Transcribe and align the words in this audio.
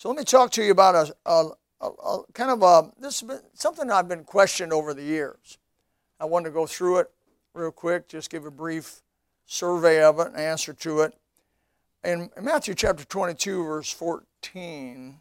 So 0.00 0.08
let 0.08 0.16
me 0.16 0.24
talk 0.24 0.50
to 0.52 0.64
you 0.64 0.70
about 0.70 0.94
a, 0.94 1.30
a, 1.30 1.50
a, 1.82 1.86
a 1.86 2.22
kind 2.32 2.50
of 2.50 2.62
a 2.62 2.90
this 2.98 3.20
has 3.20 3.28
been 3.28 3.40
something 3.52 3.90
I've 3.90 4.08
been 4.08 4.24
questioned 4.24 4.72
over 4.72 4.94
the 4.94 5.02
years. 5.02 5.58
I 6.18 6.24
wanted 6.24 6.48
to 6.48 6.54
go 6.54 6.66
through 6.66 7.00
it 7.00 7.10
real 7.52 7.70
quick, 7.70 8.08
just 8.08 8.30
give 8.30 8.46
a 8.46 8.50
brief 8.50 9.02
survey 9.44 10.02
of 10.02 10.18
it 10.18 10.28
and 10.28 10.36
answer 10.38 10.72
to 10.72 11.00
it. 11.00 11.12
In 12.02 12.30
Matthew 12.40 12.72
chapter 12.72 13.04
22, 13.04 13.62
verse 13.62 13.92
14, 13.92 15.18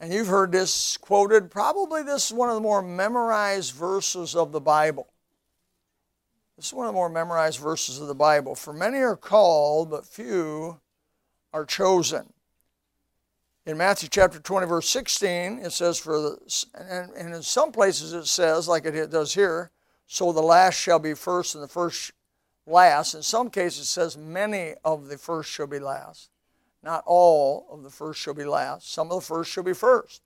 and 0.00 0.12
you've 0.12 0.26
heard 0.26 0.50
this 0.50 0.96
quoted, 0.96 1.52
probably 1.52 2.02
this 2.02 2.26
is 2.26 2.32
one 2.32 2.48
of 2.48 2.56
the 2.56 2.60
more 2.60 2.82
memorized 2.82 3.72
verses 3.72 4.34
of 4.34 4.50
the 4.50 4.60
Bible. 4.60 5.06
This 6.56 6.66
is 6.66 6.74
one 6.74 6.86
of 6.86 6.92
the 6.92 6.96
more 6.96 7.08
memorized 7.08 7.60
verses 7.60 8.00
of 8.00 8.08
the 8.08 8.16
Bible. 8.16 8.56
For 8.56 8.72
many 8.72 8.98
are 8.98 9.14
called, 9.14 9.92
but 9.92 10.04
few 10.04 10.80
are 11.52 11.64
chosen. 11.64 12.33
In 13.66 13.78
Matthew 13.78 14.10
chapter 14.10 14.38
20, 14.38 14.66
verse 14.66 14.88
16, 14.90 15.60
it 15.60 15.72
says, 15.72 15.98
for 15.98 16.20
the, 16.20 16.66
and, 16.78 17.10
and 17.12 17.34
in 17.34 17.42
some 17.42 17.72
places 17.72 18.12
it 18.12 18.26
says, 18.26 18.68
like 18.68 18.84
it 18.84 19.10
does 19.10 19.32
here, 19.32 19.70
so 20.06 20.32
the 20.32 20.42
last 20.42 20.74
shall 20.74 20.98
be 20.98 21.14
first 21.14 21.54
and 21.54 21.64
the 21.64 21.68
first 21.68 22.12
last. 22.66 23.14
In 23.14 23.22
some 23.22 23.48
cases 23.48 23.80
it 23.80 23.84
says, 23.86 24.18
many 24.18 24.74
of 24.84 25.08
the 25.08 25.16
first 25.16 25.50
shall 25.50 25.66
be 25.66 25.78
last. 25.78 26.28
Not 26.82 27.04
all 27.06 27.66
of 27.70 27.82
the 27.82 27.88
first 27.88 28.20
shall 28.20 28.34
be 28.34 28.44
last. 28.44 28.92
Some 28.92 29.10
of 29.10 29.20
the 29.20 29.26
first 29.26 29.50
shall 29.50 29.64
be 29.64 29.72
first. 29.72 30.20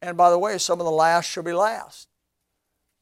And 0.00 0.16
by 0.16 0.30
the 0.30 0.38
way, 0.38 0.58
some 0.58 0.78
of 0.78 0.84
the 0.84 0.92
last 0.92 1.28
shall 1.28 1.42
be 1.42 1.52
last. 1.52 2.08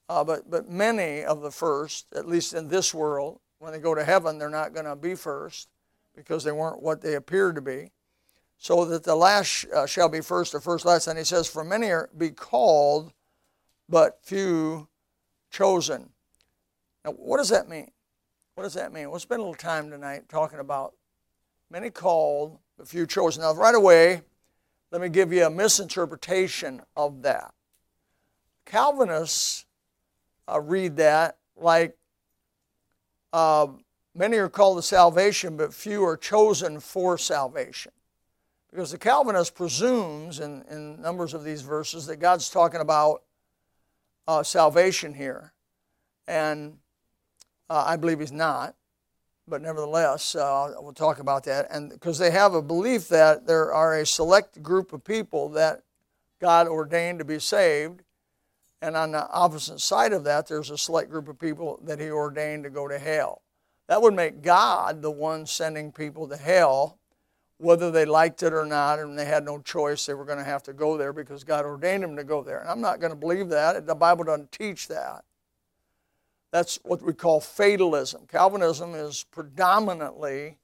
Uh, 0.08 0.24
but, 0.24 0.50
but 0.50 0.70
many 0.70 1.24
of 1.24 1.42
the 1.42 1.50
first, 1.50 2.06
at 2.14 2.26
least 2.26 2.54
in 2.54 2.68
this 2.68 2.94
world, 2.94 3.40
when 3.58 3.72
they 3.72 3.78
go 3.78 3.94
to 3.94 4.04
heaven, 4.04 4.38
they're 4.38 4.48
not 4.48 4.72
going 4.72 4.86
to 4.86 4.96
be 4.96 5.14
first 5.14 5.68
because 6.14 6.42
they 6.42 6.52
weren't 6.52 6.82
what 6.82 7.02
they 7.02 7.16
appeared 7.16 7.54
to 7.56 7.60
be. 7.60 7.90
So 8.58 8.84
that 8.86 9.04
the 9.04 9.14
last 9.14 9.66
uh, 9.74 9.86
shall 9.86 10.08
be 10.08 10.20
first, 10.20 10.52
the 10.52 10.60
first 10.60 10.84
last. 10.84 11.06
And 11.06 11.18
he 11.18 11.24
says, 11.24 11.48
For 11.48 11.62
many 11.62 11.90
are 11.90 12.10
be 12.16 12.30
called, 12.30 13.12
but 13.88 14.18
few 14.22 14.88
chosen. 15.50 16.10
Now, 17.04 17.12
what 17.12 17.36
does 17.36 17.50
that 17.50 17.68
mean? 17.68 17.90
What 18.54 18.64
does 18.64 18.74
that 18.74 18.92
mean? 18.92 19.10
We'll 19.10 19.20
spend 19.20 19.40
a 19.40 19.42
little 19.42 19.54
time 19.54 19.90
tonight 19.90 20.28
talking 20.28 20.58
about 20.58 20.94
many 21.70 21.90
called, 21.90 22.58
but 22.78 22.88
few 22.88 23.06
chosen. 23.06 23.42
Now, 23.42 23.54
right 23.54 23.74
away, 23.74 24.22
let 24.90 25.00
me 25.00 25.08
give 25.08 25.32
you 25.32 25.44
a 25.44 25.50
misinterpretation 25.50 26.80
of 26.96 27.22
that. 27.22 27.52
Calvinists 28.64 29.66
uh, 30.48 30.60
read 30.60 30.96
that 30.96 31.36
like 31.56 31.96
uh, 33.32 33.66
many 34.14 34.36
are 34.36 34.48
called 34.48 34.78
to 34.78 34.82
salvation, 34.82 35.56
but 35.56 35.74
few 35.74 36.04
are 36.04 36.16
chosen 36.16 36.80
for 36.80 37.18
salvation. 37.18 37.92
Because 38.76 38.90
the 38.90 38.98
Calvinist 38.98 39.54
presumes 39.54 40.38
in, 40.38 40.62
in 40.70 41.00
numbers 41.00 41.32
of 41.32 41.44
these 41.44 41.62
verses 41.62 42.04
that 42.08 42.16
God's 42.16 42.50
talking 42.50 42.82
about 42.82 43.22
uh, 44.28 44.42
salvation 44.42 45.14
here. 45.14 45.54
And 46.28 46.76
uh, 47.70 47.84
I 47.86 47.96
believe 47.96 48.20
he's 48.20 48.32
not. 48.32 48.74
But 49.48 49.62
nevertheless, 49.62 50.34
uh, 50.34 50.74
we'll 50.78 50.92
talk 50.92 51.20
about 51.20 51.44
that. 51.44 51.68
And 51.70 51.88
because 51.88 52.18
they 52.18 52.30
have 52.32 52.52
a 52.52 52.60
belief 52.60 53.08
that 53.08 53.46
there 53.46 53.72
are 53.72 53.96
a 53.96 54.04
select 54.04 54.62
group 54.62 54.92
of 54.92 55.02
people 55.02 55.48
that 55.50 55.80
God 56.38 56.68
ordained 56.68 57.20
to 57.20 57.24
be 57.24 57.38
saved, 57.38 58.02
and 58.82 58.94
on 58.94 59.12
the 59.12 59.26
opposite 59.30 59.80
side 59.80 60.12
of 60.12 60.24
that, 60.24 60.48
there's 60.48 60.68
a 60.68 60.76
select 60.76 61.10
group 61.10 61.28
of 61.28 61.38
people 61.38 61.80
that 61.84 61.98
He 61.98 62.10
ordained 62.10 62.64
to 62.64 62.70
go 62.70 62.86
to 62.88 62.98
hell. 62.98 63.40
That 63.86 64.02
would 64.02 64.12
make 64.12 64.42
God 64.42 65.00
the 65.00 65.10
one 65.10 65.46
sending 65.46 65.92
people 65.92 66.28
to 66.28 66.36
hell, 66.36 66.98
whether 67.58 67.90
they 67.90 68.04
liked 68.04 68.42
it 68.42 68.52
or 68.52 68.66
not, 68.66 68.98
and 68.98 69.18
they 69.18 69.24
had 69.24 69.44
no 69.44 69.58
choice. 69.60 70.06
They 70.06 70.14
were 70.14 70.24
going 70.24 70.38
to 70.38 70.44
have 70.44 70.62
to 70.64 70.72
go 70.72 70.96
there 70.96 71.12
because 71.12 71.44
God 71.44 71.64
ordained 71.64 72.02
them 72.02 72.16
to 72.16 72.24
go 72.24 72.42
there. 72.42 72.60
And 72.60 72.68
I'm 72.68 72.80
not 72.80 73.00
going 73.00 73.12
to 73.12 73.16
believe 73.16 73.48
that. 73.48 73.86
The 73.86 73.94
Bible 73.94 74.24
doesn't 74.24 74.52
teach 74.52 74.88
that. 74.88 75.24
That's 76.50 76.78
what 76.82 77.02
we 77.02 77.12
call 77.12 77.40
fatalism. 77.40 78.26
Calvinism 78.28 78.94
is 78.94 79.24
predominantly 79.30 80.58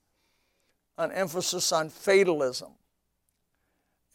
an 0.99 1.11
emphasis 1.13 1.73
on 1.73 1.89
fatalism 1.89 2.73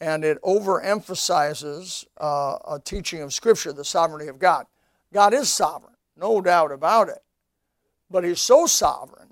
and 0.00 0.24
it 0.24 0.40
overemphasizes 0.42 2.04
uh, 2.20 2.58
a 2.68 2.80
teaching 2.84 3.20
of 3.22 3.34
Scripture, 3.34 3.72
the 3.72 3.84
sovereignty 3.84 4.28
of 4.28 4.38
God. 4.38 4.66
God 5.12 5.34
is 5.34 5.48
sovereign, 5.48 5.94
no 6.16 6.40
doubt 6.40 6.72
about 6.72 7.08
it. 7.08 7.22
But 8.10 8.24
He's 8.24 8.40
so 8.40 8.66
sovereign 8.66 9.27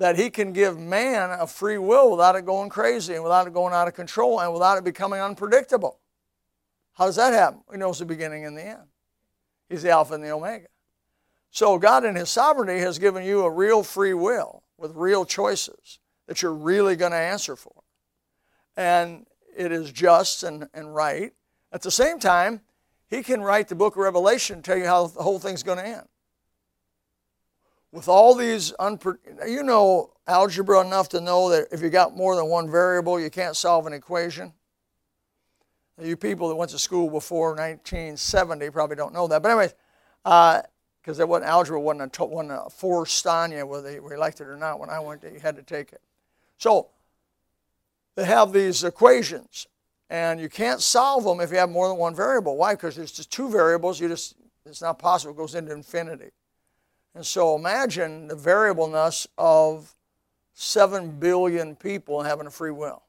that 0.00 0.16
He 0.16 0.30
can 0.30 0.54
give 0.54 0.78
man 0.78 1.30
a 1.30 1.46
free 1.46 1.76
will 1.76 2.10
without 2.10 2.34
it 2.34 2.46
going 2.46 2.70
crazy 2.70 3.14
and 3.14 3.22
without 3.22 3.46
it 3.46 3.52
going 3.52 3.74
out 3.74 3.86
of 3.86 3.92
control 3.92 4.40
and 4.40 4.50
without 4.50 4.78
it 4.78 4.82
becoming 4.82 5.20
unpredictable. 5.20 6.00
How 6.94 7.04
does 7.04 7.16
that 7.16 7.34
happen? 7.34 7.60
He 7.70 7.76
knows 7.76 7.98
the 7.98 8.06
beginning 8.06 8.46
and 8.46 8.56
the 8.56 8.64
end. 8.64 8.88
He's 9.68 9.82
the 9.82 9.90
Alpha 9.90 10.14
and 10.14 10.24
the 10.24 10.30
Omega. 10.30 10.68
So 11.50 11.78
God 11.78 12.06
in 12.06 12.16
His 12.16 12.30
sovereignty 12.30 12.78
has 12.78 12.98
given 12.98 13.24
you 13.24 13.42
a 13.42 13.50
real 13.50 13.82
free 13.82 14.14
will 14.14 14.62
with 14.78 14.92
real 14.94 15.26
choices 15.26 15.98
that 16.26 16.40
you're 16.40 16.54
really 16.54 16.96
going 16.96 17.12
to 17.12 17.18
answer 17.18 17.54
for. 17.54 17.82
And 18.78 19.26
it 19.54 19.70
is 19.70 19.92
just 19.92 20.42
and, 20.42 20.68
and 20.72 20.94
right. 20.94 21.32
At 21.72 21.82
the 21.82 21.90
same 21.90 22.18
time, 22.18 22.62
he 23.10 23.22
can 23.22 23.42
write 23.42 23.68
the 23.68 23.74
book 23.74 23.96
of 23.96 23.98
Revelation 23.98 24.56
and 24.56 24.64
tell 24.64 24.78
you 24.78 24.86
how 24.86 25.08
the 25.08 25.22
whole 25.22 25.38
thing's 25.38 25.62
going 25.62 25.78
to 25.78 25.86
end. 25.86 26.08
With 27.92 28.08
all 28.08 28.34
these, 28.34 28.72
unpre- 28.78 29.18
you 29.48 29.62
know 29.62 30.12
algebra 30.26 30.80
enough 30.80 31.08
to 31.10 31.20
know 31.20 31.48
that 31.50 31.68
if 31.72 31.82
you 31.82 31.90
got 31.90 32.16
more 32.16 32.36
than 32.36 32.46
one 32.46 32.70
variable, 32.70 33.18
you 33.18 33.30
can't 33.30 33.56
solve 33.56 33.86
an 33.86 33.92
equation. 33.92 34.52
You 36.00 36.16
people 36.16 36.48
that 36.48 36.54
went 36.54 36.70
to 36.70 36.78
school 36.78 37.10
before 37.10 37.50
1970 37.50 38.70
probably 38.70 38.96
don't 38.96 39.12
know 39.12 39.26
that. 39.26 39.42
But 39.42 39.50
anyway, 39.50 39.72
because 40.22 41.20
uh, 41.20 41.26
wasn't 41.26 41.50
algebra 41.50 41.80
wasn't 41.80 42.16
a, 42.16 42.24
wasn't 42.24 42.52
a 42.52 42.70
forced 42.70 43.26
on 43.26 43.52
you 43.52 43.66
whether 43.66 43.92
you 43.92 44.18
liked 44.18 44.40
it 44.40 44.46
or 44.46 44.56
not. 44.56 44.80
When 44.80 44.88
I 44.88 45.00
went, 45.00 45.22
you 45.24 45.40
had 45.40 45.56
to 45.56 45.62
take 45.62 45.92
it. 45.92 46.00
So 46.56 46.88
they 48.14 48.24
have 48.24 48.52
these 48.52 48.84
equations, 48.84 49.66
and 50.08 50.40
you 50.40 50.48
can't 50.48 50.80
solve 50.80 51.24
them 51.24 51.40
if 51.40 51.50
you 51.50 51.58
have 51.58 51.70
more 51.70 51.88
than 51.88 51.98
one 51.98 52.14
variable. 52.14 52.56
Why? 52.56 52.74
Because 52.74 52.96
there's 52.96 53.12
just 53.12 53.30
two 53.30 53.50
variables. 53.50 54.00
You 54.00 54.08
just 54.08 54.36
it's 54.64 54.80
not 54.80 54.98
possible. 54.98 55.34
It 55.34 55.36
goes 55.36 55.54
into 55.54 55.72
infinity. 55.72 56.30
And 57.14 57.26
so 57.26 57.56
imagine 57.56 58.28
the 58.28 58.36
variableness 58.36 59.26
of 59.36 59.94
seven 60.54 61.18
billion 61.18 61.74
people 61.74 62.22
having 62.22 62.46
a 62.46 62.50
free 62.50 62.70
will. 62.70 63.02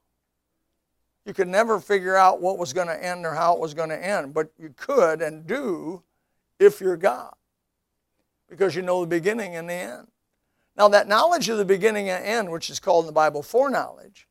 You 1.25 1.33
could 1.33 1.47
never 1.47 1.79
figure 1.79 2.15
out 2.15 2.41
what 2.41 2.57
was 2.57 2.73
going 2.73 2.87
to 2.87 3.03
end 3.03 3.25
or 3.25 3.33
how 3.35 3.53
it 3.53 3.59
was 3.59 3.73
going 3.73 3.89
to 3.89 4.05
end, 4.05 4.33
but 4.33 4.51
you 4.57 4.73
could 4.75 5.21
and 5.21 5.45
do 5.45 6.01
if 6.59 6.81
you're 6.81 6.97
God, 6.97 7.33
because 8.49 8.75
you 8.75 8.81
know 8.81 9.01
the 9.01 9.07
beginning 9.07 9.55
and 9.55 9.69
the 9.69 9.73
end. 9.73 10.07
Now, 10.77 10.87
that 10.87 11.07
knowledge 11.07 11.49
of 11.49 11.57
the 11.57 11.65
beginning 11.65 12.09
and 12.09 12.23
end, 12.23 12.51
which 12.51 12.69
is 12.69 12.79
called 12.79 13.03
in 13.03 13.07
the 13.07 13.13
Bible 13.13 13.43
foreknowledge, 13.43 14.27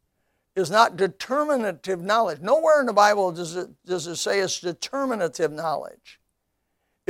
is 0.56 0.70
not 0.70 0.96
determinative 0.96 2.00
knowledge. 2.00 2.40
Nowhere 2.40 2.80
in 2.80 2.86
the 2.86 2.92
Bible 2.92 3.32
does 3.32 3.56
it, 3.56 3.68
does 3.84 4.06
it 4.06 4.16
say 4.16 4.40
it's 4.40 4.60
determinative 4.60 5.52
knowledge. 5.52 6.19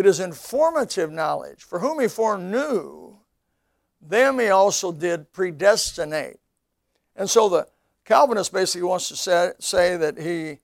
It 0.00 0.06
is 0.06 0.18
informative 0.18 1.12
knowledge. 1.12 1.62
For 1.62 1.80
whom 1.80 2.00
he 2.00 2.08
foreknew, 2.08 3.18
them 4.00 4.38
he 4.38 4.48
also 4.48 4.92
did 4.92 5.30
predestinate. 5.30 6.38
And 7.14 7.28
so 7.28 7.50
the 7.50 7.66
Calvinist 8.06 8.50
basically 8.50 8.88
wants 8.88 9.08
to 9.08 9.16
say, 9.16 9.52
say 9.58 9.98
that 9.98 10.16
he, 10.16 10.60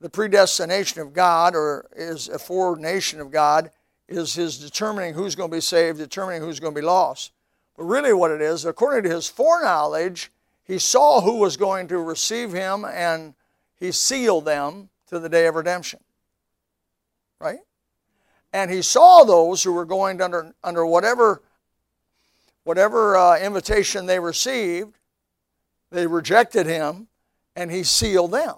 the 0.00 0.08
predestination 0.08 1.02
of 1.02 1.12
God, 1.12 1.54
or 1.54 1.86
is 1.94 2.30
a 2.30 2.38
foreordination 2.38 3.20
of 3.20 3.30
God, 3.30 3.70
is 4.08 4.32
his 4.32 4.56
determining 4.56 5.12
who's 5.12 5.34
going 5.34 5.50
to 5.50 5.56
be 5.58 5.60
saved, 5.60 5.98
determining 5.98 6.40
who's 6.40 6.58
going 6.58 6.74
to 6.74 6.80
be 6.80 6.86
lost. 6.86 7.32
But 7.76 7.84
really, 7.84 8.14
what 8.14 8.30
it 8.30 8.40
is, 8.40 8.64
according 8.64 9.02
to 9.02 9.14
his 9.14 9.28
foreknowledge, 9.28 10.32
he 10.64 10.78
saw 10.78 11.20
who 11.20 11.36
was 11.36 11.58
going 11.58 11.88
to 11.88 11.98
receive 11.98 12.54
him 12.54 12.86
and 12.86 13.34
he 13.78 13.92
sealed 13.92 14.46
them 14.46 14.88
to 15.08 15.18
the 15.18 15.28
day 15.28 15.46
of 15.46 15.56
redemption. 15.56 16.00
Right? 17.38 17.58
And 18.52 18.70
he 18.70 18.82
saw 18.82 19.24
those 19.24 19.62
who 19.62 19.72
were 19.72 19.84
going 19.84 20.20
under, 20.22 20.54
under 20.64 20.86
whatever, 20.86 21.42
whatever 22.64 23.16
uh, 23.16 23.38
invitation 23.38 24.06
they 24.06 24.18
received, 24.18 24.98
they 25.90 26.06
rejected 26.06 26.66
him 26.66 27.08
and 27.56 27.70
he 27.70 27.82
sealed 27.82 28.32
them. 28.32 28.56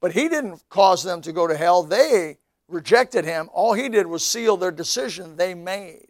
But 0.00 0.12
he 0.12 0.28
didn't 0.28 0.62
cause 0.68 1.02
them 1.02 1.20
to 1.22 1.32
go 1.32 1.46
to 1.46 1.56
hell. 1.56 1.82
They 1.82 2.38
rejected 2.68 3.24
him. 3.24 3.50
All 3.52 3.74
he 3.74 3.88
did 3.88 4.06
was 4.06 4.24
seal 4.24 4.56
their 4.56 4.70
decision 4.70 5.36
they 5.36 5.54
made. 5.54 6.08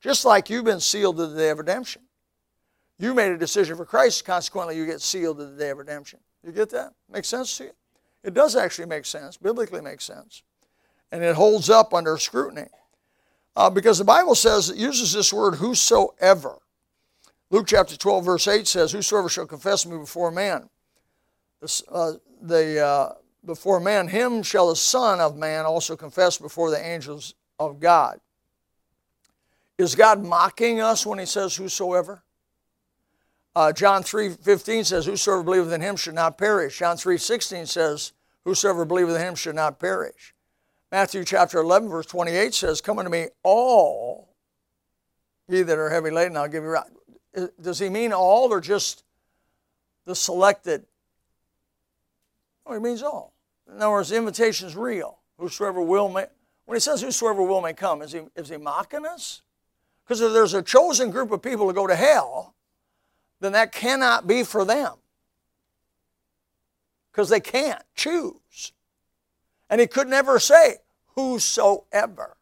Just 0.00 0.24
like 0.24 0.50
you've 0.50 0.64
been 0.64 0.80
sealed 0.80 1.18
to 1.18 1.26
the 1.26 1.36
day 1.36 1.50
of 1.50 1.58
redemption. 1.58 2.02
You 2.98 3.14
made 3.14 3.30
a 3.32 3.38
decision 3.38 3.76
for 3.76 3.84
Christ, 3.84 4.24
consequently, 4.24 4.76
you 4.76 4.84
get 4.84 5.00
sealed 5.00 5.38
to 5.38 5.46
the 5.46 5.56
day 5.56 5.70
of 5.70 5.78
redemption. 5.78 6.20
You 6.44 6.52
get 6.52 6.70
that? 6.70 6.92
Makes 7.10 7.28
sense 7.28 7.56
to 7.58 7.64
you? 7.64 7.70
It 8.22 8.34
does 8.34 8.56
actually 8.56 8.86
make 8.86 9.06
sense, 9.06 9.36
biblically 9.36 9.80
makes 9.80 10.04
sense. 10.04 10.42
And 11.12 11.22
it 11.22 11.34
holds 11.34 11.70
up 11.70 11.92
under 11.92 12.16
scrutiny. 12.18 12.68
Uh, 13.56 13.68
because 13.68 13.98
the 13.98 14.04
Bible 14.04 14.34
says 14.34 14.70
it 14.70 14.76
uses 14.76 15.12
this 15.12 15.32
word 15.32 15.56
whosoever. 15.56 16.58
Luke 17.50 17.66
chapter 17.66 17.96
12, 17.96 18.24
verse 18.24 18.46
8 18.46 18.66
says, 18.66 18.92
Whosoever 18.92 19.28
shall 19.28 19.46
confess 19.46 19.84
me 19.84 19.98
before 19.98 20.30
man, 20.30 20.68
uh, 21.90 22.12
the, 22.40 22.80
uh, 22.80 23.12
before 23.44 23.80
man, 23.80 24.06
him 24.06 24.42
shall 24.42 24.68
the 24.68 24.76
Son 24.76 25.20
of 25.20 25.36
Man 25.36 25.66
also 25.66 25.96
confess 25.96 26.38
before 26.38 26.70
the 26.70 26.82
angels 26.82 27.34
of 27.58 27.80
God. 27.80 28.20
Is 29.78 29.94
God 29.94 30.22
mocking 30.22 30.80
us 30.80 31.04
when 31.04 31.18
he 31.18 31.26
says 31.26 31.56
whosoever? 31.56 32.22
Uh, 33.56 33.72
John 33.72 34.02
3.15 34.02 34.86
says, 34.86 35.06
Whosoever 35.06 35.42
believeth 35.42 35.72
in 35.72 35.80
him 35.80 35.96
should 35.96 36.14
not 36.14 36.38
perish. 36.38 36.78
John 36.78 36.96
3.16 36.96 37.66
says, 37.66 38.12
Whosoever 38.44 38.84
believeth 38.84 39.16
in 39.16 39.22
him 39.22 39.34
should 39.34 39.56
not 39.56 39.80
perish. 39.80 40.34
Matthew 40.92 41.24
chapter 41.24 41.58
11, 41.58 41.88
verse 41.88 42.06
28 42.06 42.52
says, 42.52 42.80
Come 42.80 42.98
unto 42.98 43.10
me 43.10 43.28
all 43.42 44.30
ye 45.50 45.62
that 45.62 45.78
are 45.78 45.90
heavy 45.90 46.10
laden, 46.10 46.36
I'll 46.36 46.48
give 46.48 46.62
you 46.62 46.70
rest. 46.70 46.90
Does 47.60 47.78
he 47.78 47.88
mean 47.88 48.12
all 48.12 48.52
or 48.52 48.60
just 48.60 49.04
the 50.04 50.14
selected? 50.14 50.84
Oh, 52.66 52.74
he 52.74 52.80
means 52.80 53.02
all. 53.02 53.32
In 53.68 53.76
other 53.76 53.90
words, 53.90 54.08
the 54.08 54.16
invitation 54.16 54.66
is 54.66 54.76
real. 54.76 55.18
Whosoever 55.38 55.80
will 55.80 56.08
may. 56.08 56.26
When 56.66 56.76
he 56.76 56.80
says 56.80 57.00
whosoever 57.00 57.42
will 57.42 57.60
may 57.60 57.72
come, 57.72 58.02
is 58.02 58.12
he, 58.12 58.20
is 58.36 58.48
he 58.48 58.56
mocking 58.56 59.06
us? 59.06 59.42
Because 60.04 60.20
if 60.20 60.32
there's 60.32 60.54
a 60.54 60.62
chosen 60.62 61.10
group 61.10 61.30
of 61.30 61.42
people 61.42 61.66
to 61.68 61.72
go 61.72 61.86
to 61.86 61.94
hell, 61.94 62.54
then 63.40 63.52
that 63.52 63.72
cannot 63.72 64.26
be 64.26 64.42
for 64.42 64.64
them. 64.64 64.94
Because 67.10 67.28
they 67.28 67.40
can't 67.40 67.82
choose. 67.94 68.72
And 69.70 69.80
he 69.80 69.86
could 69.86 70.08
never 70.08 70.38
say 70.38 70.76
whosoever. 71.14 72.36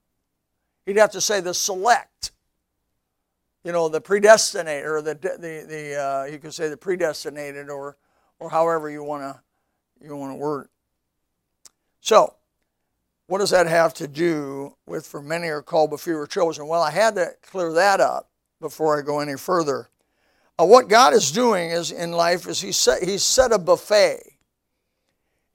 He'd 0.85 0.97
have 0.97 1.13
to 1.13 1.21
say 1.21 1.41
the 1.41 1.55
select 1.55 2.33
you 3.69 3.73
know, 3.73 3.89
the 3.91 4.01
predestinator, 4.01 4.97
or 4.97 5.03
the 5.03 5.15
the 5.15 5.67
the 5.69 5.95
uh, 5.95 6.25
you 6.25 6.39
could 6.39 6.55
say 6.55 6.71
the 6.71 6.77
predestinated, 6.77 7.69
or 7.69 7.99
or 8.39 8.49
however 8.49 8.89
you 8.89 9.03
want 9.03 9.23
to 9.23 9.41
you 10.03 10.17
want 10.17 10.33
to 10.33 10.37
word. 10.37 10.69
So, 12.01 12.35
what 13.27 13.39
does 13.39 13.51
that 13.51 13.67
have 13.67 13.93
to 13.95 14.09
do 14.09 14.75
with 14.87 15.07
for 15.07 15.21
many 15.21 15.49
are 15.49 15.61
called 15.61 15.91
but 15.91 16.01
few 16.01 16.17
are 16.17 16.27
chosen? 16.27 16.67
Well, 16.67 16.83
I 16.83 16.91
had 16.91 17.17
to 17.17 17.33
clear 17.43 17.73
that 17.73 18.01
up 18.01 18.31
before 18.61 18.99
I 18.99 19.03
go 19.03 19.21
any 19.21 19.37
further. 19.37 19.91
Uh, 20.59 20.65
what 20.65 20.89
God 20.89 21.13
is 21.13 21.31
doing 21.31 21.71
is 21.71 21.91
in 21.91 22.13
life 22.13 22.49
is 22.49 22.61
He 22.61 22.73
set 22.73 23.03
He 23.03 23.19
set 23.19 23.53
a 23.53 23.59
buffet. 23.59 24.38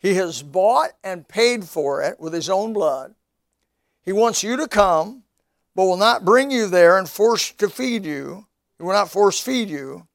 He 0.04 0.14
has 0.16 0.44
bought 0.44 0.92
and 1.04 1.28
paid 1.28 1.64
for 1.64 2.04
it 2.04 2.20
with 2.20 2.34
His 2.34 2.50
own 2.50 2.74
blood. 2.74 3.16
He 4.04 4.12
wants 4.12 4.44
you 4.44 4.58
to 4.58 4.68
come 4.68 5.24
but 5.76 5.86
will 5.86 5.98
not 5.98 6.26
bring 6.26 6.52
you 6.52 6.68
there 6.68 6.98
and 6.98 7.10
force 7.10 7.52
to 7.54 7.70
feed 7.70 8.06
you. 8.06 8.46
He 8.78 8.84
will 8.84 8.94
not 8.94 9.10
force 9.10 9.40
feed 9.40 9.70
you. 9.70 10.08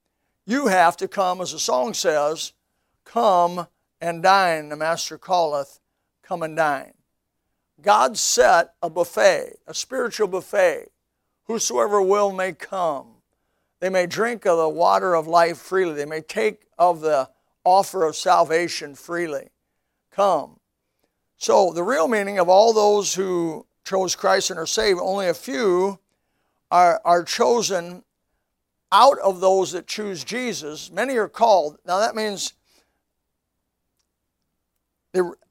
You 0.46 0.68
have 0.68 0.96
to 0.98 1.08
come, 1.08 1.40
as 1.40 1.52
the 1.52 1.58
song 1.58 1.94
says, 1.94 2.52
come 3.04 3.66
and 4.00 4.22
dine. 4.22 4.68
The 4.68 4.76
Master 4.76 5.18
calleth, 5.18 5.80
come 6.22 6.42
and 6.42 6.56
dine. 6.56 6.94
God 7.80 8.16
set 8.16 8.74
a 8.82 8.90
buffet, 8.90 9.58
a 9.66 9.74
spiritual 9.74 10.28
buffet. 10.28 10.90
Whosoever 11.44 12.02
will 12.02 12.32
may 12.32 12.52
come. 12.52 13.06
They 13.80 13.88
may 13.88 14.06
drink 14.06 14.46
of 14.46 14.58
the 14.58 14.68
water 14.68 15.14
of 15.14 15.26
life 15.26 15.58
freely. 15.58 15.94
They 15.94 16.04
may 16.04 16.20
take 16.20 16.62
of 16.78 17.00
the 17.00 17.30
offer 17.64 18.04
of 18.04 18.16
salvation 18.16 18.94
freely. 18.94 19.48
Come. 20.18 20.58
So, 21.36 21.72
the 21.72 21.84
real 21.84 22.08
meaning 22.08 22.40
of 22.40 22.48
all 22.48 22.72
those 22.72 23.14
who 23.14 23.66
chose 23.84 24.16
Christ 24.16 24.50
and 24.50 24.58
are 24.58 24.66
saved, 24.66 24.98
only 25.00 25.28
a 25.28 25.34
few 25.34 26.00
are, 26.72 27.00
are 27.04 27.22
chosen 27.22 28.02
out 28.90 29.20
of 29.20 29.38
those 29.38 29.70
that 29.70 29.86
choose 29.86 30.24
Jesus. 30.24 30.90
Many 30.90 31.16
are 31.18 31.28
called. 31.28 31.78
Now 31.86 32.00
that 32.00 32.16
means, 32.16 32.54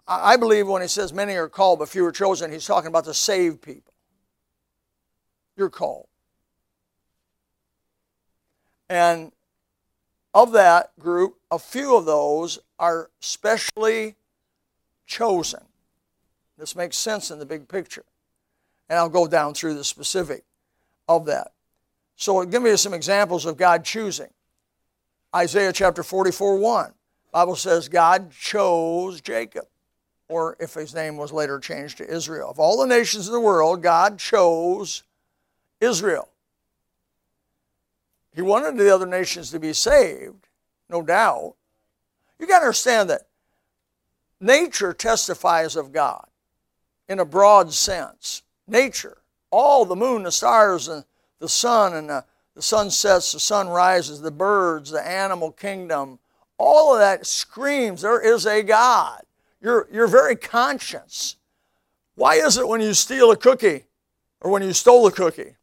I 0.06 0.36
believe 0.36 0.68
when 0.68 0.82
he 0.82 0.90
says 0.90 1.14
many 1.14 1.38
are 1.38 1.48
called 1.48 1.80
but 1.80 1.88
few 1.88 2.06
are 2.06 2.12
chosen, 2.12 2.52
he's 2.52 2.66
talking 2.66 2.90
about 2.90 3.06
the 3.06 3.14
saved 3.14 3.62
people. 3.62 3.94
You're 5.56 5.70
called. 5.70 6.08
And 8.90 9.32
of 10.34 10.52
that 10.52 10.92
group, 11.00 11.38
a 11.50 11.58
few 11.58 11.96
of 11.96 12.04
those 12.04 12.60
are 12.78 13.10
specially 13.22 14.18
chosen. 15.08 15.62
This 16.58 16.76
makes 16.76 16.98
sense 16.98 17.32
in 17.32 17.40
the 17.40 17.46
big 17.46 17.68
picture. 17.68 18.06
And 18.90 19.00
I'll 19.00 19.10
go 19.10 19.28
down 19.28 19.54
through 19.54 19.74
the 19.74 19.84
specific 19.84 20.44
of 21.08 21.26
that. 21.26 21.52
So 22.16 22.44
give 22.46 22.62
me 22.62 22.76
some 22.78 22.94
examples 22.94 23.46
of 23.46 23.58
God 23.58 23.84
choosing. 23.84 24.30
Isaiah 25.36 25.74
chapter 25.74 26.04
44, 26.04 26.58
1. 26.58 26.94
Bible 27.32 27.56
says 27.56 27.90
God 27.90 28.32
chose 28.32 29.22
Jacob, 29.22 29.66
or 30.28 30.58
if 30.60 30.74
his 30.74 30.96
name 30.96 31.18
was 31.18 31.32
later 31.32 31.60
changed 31.60 31.98
to 31.98 32.10
Israel. 32.10 32.50
Of 32.50 32.60
all 32.60 32.80
the 32.80 32.88
nations 32.88 33.28
of 33.28 33.34
the 33.34 33.40
world, 33.40 33.84
God 33.84 34.18
chose 34.18 35.04
Israel. 35.80 36.30
He 38.34 38.42
wanted 38.42 38.78
the 38.78 38.94
other 38.94 39.06
nations 39.06 39.52
to 39.52 39.60
be 39.60 39.74
saved, 39.74 40.48
no 40.90 41.02
doubt. 41.02 41.56
You 42.40 42.48
got 42.48 42.60
to 42.60 42.66
understand 42.66 43.10
that 43.10 43.28
nature 44.40 44.94
testifies 44.94 45.76
of 45.76 45.92
God 45.92 46.28
in 47.08 47.20
a 47.20 47.26
broad 47.26 47.74
sense 47.74 48.44
nature. 48.68 49.18
All 49.50 49.86
the 49.86 49.96
moon, 49.96 50.24
the 50.24 50.32
stars, 50.32 50.88
and 50.88 51.06
the 51.40 51.50
sun, 51.50 51.94
and 51.94 52.10
the, 52.10 52.26
the 52.56 52.62
sun 52.62 52.92
sets, 52.92 53.32
the 53.32 53.40
sun 53.40 53.70
rises, 53.70 54.22
the 54.22 54.32
birds, 54.32 54.92
the 54.92 55.06
animal 55.06 55.52
kingdom, 55.52 56.20
all 56.58 56.94
of 56.94 57.00
that 57.00 57.26
screams 57.26 58.02
there 58.02 58.20
is 58.20 58.46
a 58.46 58.64
God. 58.64 59.22
Your, 59.62 59.88
your 59.92 60.08
very 60.08 60.36
conscience. 60.36 61.36
Why 62.16 62.36
is 62.36 62.58
it 62.58 62.68
when 62.68 62.82
you 62.82 62.94
steal 62.94 63.32
a 63.32 63.38
cookie 63.38 63.86
or 64.42 64.52
when 64.52 64.64
you 64.64 64.74
stole 64.74 65.08
a 65.08 65.12
cookie 65.12 65.56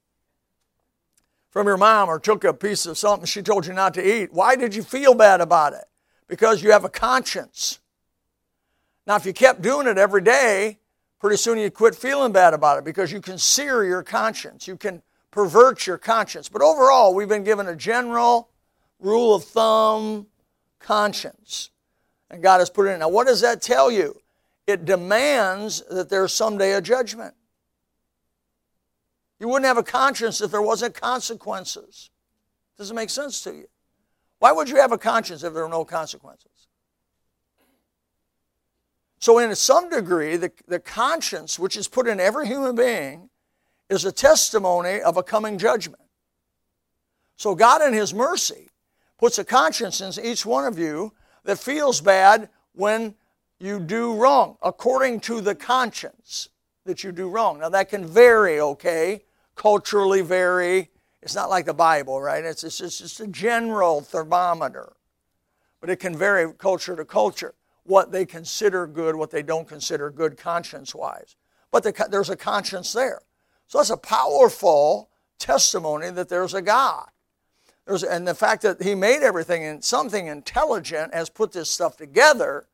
from 1.51 1.67
your 1.67 1.77
mom 1.77 2.09
or 2.09 2.19
took 2.19 2.45
a 2.45 2.55
piece 2.55 2.87
of 2.87 2.99
something 2.99 3.27
she 3.27 3.43
told 3.43 3.67
you 3.67 3.73
not 3.73 3.95
to 3.95 4.23
eat? 4.23 4.33
Why 4.33 4.57
did 4.57 4.75
you 4.75 4.83
feel 4.83 5.15
bad 5.15 5.41
about 5.41 5.73
it? 5.73 5.85
Because 6.27 6.63
you 6.63 6.73
have 6.73 6.85
a 6.85 6.89
conscience. 6.89 7.81
Now, 9.07 9.17
if 9.17 9.27
you 9.27 9.33
kept 9.33 9.63
doing 9.63 9.87
it 9.87 9.99
every 9.99 10.23
day, 10.23 10.79
pretty 11.21 11.37
soon 11.37 11.59
you 11.59 11.71
quit 11.71 11.95
feeling 11.95 12.33
bad 12.33 12.55
about 12.55 12.79
it 12.79 12.85
because 12.85 13.13
you 13.13 13.21
can 13.21 13.39
sear 13.39 13.85
your 13.85 14.03
conscience. 14.03 14.67
You 14.67 14.77
can 14.77 15.03
pervert 15.31 15.87
your 15.87 15.99
conscience. 15.99 16.49
But 16.49 16.63
overall, 16.63 17.15
we've 17.15 17.29
been 17.29 17.45
given 17.45 17.69
a 17.69 17.77
general 17.77 18.49
rule 18.99 19.35
of 19.35 19.45
thumb 19.45 20.27
conscience. 20.79 21.71
And 22.31 22.43
God 22.43 22.59
has 22.59 22.71
put 22.71 22.87
it 22.87 22.91
in. 22.91 23.01
Now, 23.01 23.09
what 23.09 23.27
does 23.27 23.41
that 23.43 23.61
tell 23.61 23.91
you? 23.91 24.19
It 24.67 24.87
demands 24.87 25.83
that 25.91 26.09
there's 26.09 26.33
someday 26.33 26.73
a 26.73 26.81
judgment. 26.81 27.35
You 29.39 29.49
wouldn't 29.49 29.67
have 29.67 29.77
a 29.77 29.83
conscience 29.83 30.41
if 30.41 30.51
there 30.51 30.63
wasn't 30.63 30.95
consequences. 30.95 32.11
Does 32.79 32.91
it 32.91 32.95
make 32.95 33.11
sense 33.11 33.43
to 33.43 33.53
you? 33.53 33.67
Why 34.39 34.53
would 34.53 34.69
you 34.69 34.77
have 34.77 34.93
a 34.93 34.99
conscience 34.99 35.43
if 35.43 35.53
there 35.53 35.65
were 35.65 35.69
no 35.69 35.85
consequences? 35.85 36.54
So, 39.25 39.39
in 39.39 39.57
some 39.57 39.89
degree, 39.89 40.37
the, 40.37 40.53
the 40.69 40.79
conscience, 40.79 41.59
which 41.59 41.79
is 41.79 41.89
put 41.89 42.07
in 42.07 42.21
every 42.21 42.47
human 42.47 42.75
being, 42.75 43.31
is 43.89 44.05
a 44.05 44.13
testimony 44.13 45.01
of 45.01 45.17
a 45.17 45.23
coming 45.23 45.57
judgment. 45.57 46.03
So, 47.39 47.55
God, 47.55 47.81
in 47.81 47.95
His 47.95 48.13
mercy, 48.13 48.69
puts 49.19 49.39
a 49.39 49.45
conscience 49.45 50.03
in 50.03 50.23
each 50.23 50.45
one 50.45 50.67
of 50.67 50.79
you 50.79 51.15
that 51.45 51.59
feels 51.59 52.03
bad 52.03 52.51
when 52.75 53.15
you 53.59 53.81
do 53.81 54.15
wrong, 54.15 54.59
according 54.63 55.21
to 55.21 55.41
the 55.41 55.55
conscience 55.55 56.51
that 56.85 57.03
you 57.03 57.11
do 57.11 57.31
wrong. 57.31 57.61
Now, 57.61 57.71
that 57.71 57.89
can 57.89 58.07
vary, 58.07 58.61
okay? 58.61 59.25
Culturally 59.55 60.21
vary. 60.21 60.91
It's 61.23 61.35
not 61.35 61.49
like 61.49 61.65
the 61.65 61.73
Bible, 61.73 62.21
right? 62.21 62.45
It's, 62.45 62.63
it's, 62.63 62.79
it's 62.83 62.99
just 62.99 63.21
a 63.21 63.27
general 63.27 64.03
thermometer. 64.03 64.93
But 65.81 65.89
it 65.89 65.97
can 65.97 66.15
vary 66.15 66.53
culture 66.53 66.95
to 66.95 67.07
culture 67.07 67.55
what 67.85 68.11
they 68.11 68.27
consider 68.27 68.87
good, 68.87 69.15
what 69.15 69.31
they 69.31 69.43
don't 69.43 69.69
consider 69.69 70.11
good 70.11 70.37
conscience 70.37 70.95
wise. 70.95 71.37
But 71.71 71.83
the, 71.83 72.07
there's 72.11 72.31
a 72.31 72.37
conscience 72.37 72.93
there. 72.93 73.21
So 73.67 73.79
that's 73.79 73.91
a 73.91 73.97
powerful 73.97 75.11
testimony 75.39 76.11
that 76.11 76.29
there's 76.29 76.55
a 76.55 76.63
God. 76.63 77.09
There's, 77.87 78.03
and 78.03 78.27
the 78.27 78.35
fact 78.35 78.63
that 78.63 78.83
He 78.83 78.95
made 78.95 79.23
everything 79.23 79.65
and 79.65 79.85
something 79.85 80.27
intelligent 80.27 81.15
has 81.15 81.29
put 81.29 81.53
this 81.53 81.71
stuff 81.71 81.97
together. 81.97 82.67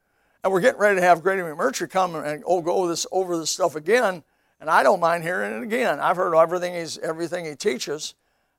And 0.42 0.52
we're 0.52 0.60
getting 0.60 0.80
ready 0.80 0.96
to 0.96 1.02
have 1.02 1.22
Grady 1.22 1.42
McMurtry 1.42 1.90
come 1.90 2.14
and 2.14 2.42
oh, 2.46 2.62
go 2.62 2.86
this, 2.86 3.06
over 3.10 3.36
this 3.36 3.50
stuff 3.50 3.74
again. 3.74 4.22
And 4.60 4.70
I 4.70 4.82
don't 4.82 5.00
mind 5.00 5.24
hearing 5.24 5.56
it 5.56 5.62
again. 5.62 5.98
I've 6.00 6.16
heard 6.16 6.34
everything, 6.34 6.74
he's, 6.74 6.98
everything 6.98 7.46
he 7.46 7.54
teaches, 7.54 8.14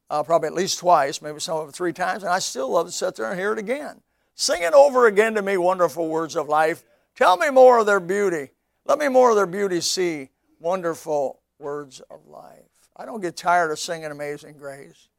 uh, 0.09 0.23
probably 0.23 0.47
at 0.47 0.53
least 0.53 0.79
twice, 0.79 1.21
maybe 1.21 1.39
some 1.39 1.57
of 1.57 1.69
it 1.69 1.75
three 1.75 1.93
times, 1.93 2.23
and 2.23 2.31
I 2.31 2.39
still 2.39 2.69
love 2.69 2.87
to 2.87 2.91
sit 2.91 3.15
there 3.15 3.29
and 3.29 3.39
hear 3.39 3.53
it 3.53 3.59
again. 3.59 4.01
Sing 4.35 4.61
it 4.63 4.73
over 4.73 5.07
again 5.07 5.35
to 5.35 5.41
me, 5.41 5.57
wonderful 5.57 6.07
words 6.07 6.35
of 6.35 6.47
life. 6.47 6.83
Tell 7.15 7.37
me 7.37 7.49
more 7.49 7.79
of 7.79 7.85
their 7.85 7.99
beauty. 7.99 8.51
Let 8.85 8.97
me 8.97 9.07
more 9.07 9.29
of 9.29 9.35
their 9.35 9.45
beauty 9.45 9.81
see. 9.81 10.29
Wonderful 10.59 11.39
words 11.59 12.01
of 12.09 12.27
life. 12.27 12.63
I 12.95 13.05
don't 13.05 13.21
get 13.21 13.35
tired 13.35 13.71
of 13.71 13.79
singing 13.79 14.11
Amazing 14.11 14.57
Grace. 14.57 15.09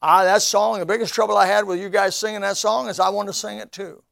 I, 0.00 0.24
that 0.24 0.42
song, 0.42 0.78
the 0.78 0.86
biggest 0.86 1.12
trouble 1.12 1.36
I 1.36 1.46
had 1.46 1.66
with 1.66 1.80
you 1.80 1.88
guys 1.88 2.14
singing 2.14 2.42
that 2.42 2.56
song 2.56 2.88
is 2.88 3.00
I 3.00 3.08
want 3.08 3.28
to 3.28 3.32
sing 3.32 3.58
it 3.58 3.72
too. 3.72 4.02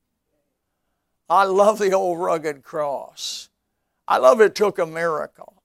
I 1.28 1.44
love 1.44 1.78
the 1.78 1.92
old 1.92 2.18
rugged 2.18 2.62
cross. 2.62 3.48
I 4.08 4.18
love 4.18 4.40
it 4.40 4.54
took 4.54 4.78
a 4.78 4.86
miracle. 4.86 5.62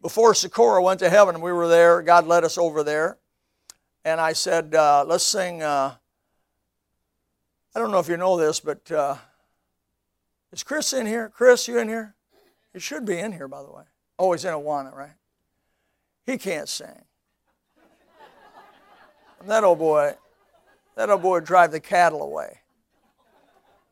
Before 0.00 0.34
Socorro 0.34 0.82
went 0.82 1.00
to 1.00 1.10
heaven, 1.10 1.40
we 1.40 1.52
were 1.52 1.68
there. 1.68 2.02
God 2.02 2.26
led 2.26 2.44
us 2.44 2.58
over 2.58 2.82
there. 2.82 3.18
And 4.04 4.20
I 4.20 4.32
said, 4.32 4.74
uh, 4.74 5.04
let's 5.06 5.24
sing. 5.24 5.62
Uh, 5.62 5.94
I 7.74 7.78
don't 7.78 7.90
know 7.90 7.98
if 7.98 8.08
you 8.08 8.16
know 8.16 8.36
this, 8.36 8.60
but 8.60 8.90
uh, 8.90 9.16
is 10.52 10.62
Chris 10.62 10.92
in 10.92 11.06
here? 11.06 11.30
Chris, 11.30 11.66
you 11.66 11.78
in 11.78 11.88
here? 11.88 12.14
He 12.72 12.78
should 12.80 13.04
be 13.04 13.18
in 13.18 13.32
here, 13.32 13.48
by 13.48 13.62
the 13.62 13.70
way. 13.70 13.84
Oh, 14.18 14.32
he's 14.32 14.44
in 14.44 14.52
Awana, 14.52 14.94
right? 14.94 15.14
He 16.26 16.36
can't 16.38 16.68
sing. 16.68 17.04
And 19.40 19.50
that 19.50 19.64
old 19.64 19.78
boy, 19.78 20.14
that 20.96 21.10
old 21.10 21.22
boy 21.22 21.32
would 21.32 21.44
drive 21.44 21.72
the 21.72 21.80
cattle 21.80 22.22
away. 22.22 22.60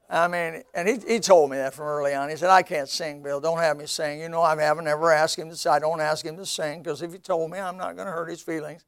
I 0.09 0.29
mean, 0.29 0.63
and 0.75 0.89
he, 0.89 0.99
he 1.07 1.21
told 1.21 1.51
me 1.51 1.57
that 1.57 1.73
from 1.73 1.87
early 1.87 2.15
on. 2.15 2.29
He 2.31 2.37
said, 2.37 2.51
I 2.51 2.63
can't 2.63 2.89
sing, 2.89 3.23
Bill. 3.23 3.41
Don't 3.41 3.59
have 3.59 3.77
me 3.77 3.87
sing. 3.87 4.21
You 4.21 4.29
know, 4.29 4.43
I 4.43 4.61
haven't 4.61 4.89
ever 4.89 5.13
asked 5.13 5.39
him 5.39 5.49
to 5.51 5.57
sing. 5.57 5.73
I 5.73 5.79
don't 5.79 6.01
ask 6.01 6.25
him 6.25 6.37
to 6.37 6.45
sing 6.45 6.83
because 6.83 7.01
if 7.01 7.13
he 7.13 7.19
told 7.19 7.51
me, 7.51 7.59
I'm 7.59 7.77
not 7.77 7.95
going 7.95 8.07
to 8.07 8.13
hurt 8.13 8.29
his 8.29 8.43
feelings. 8.43 8.85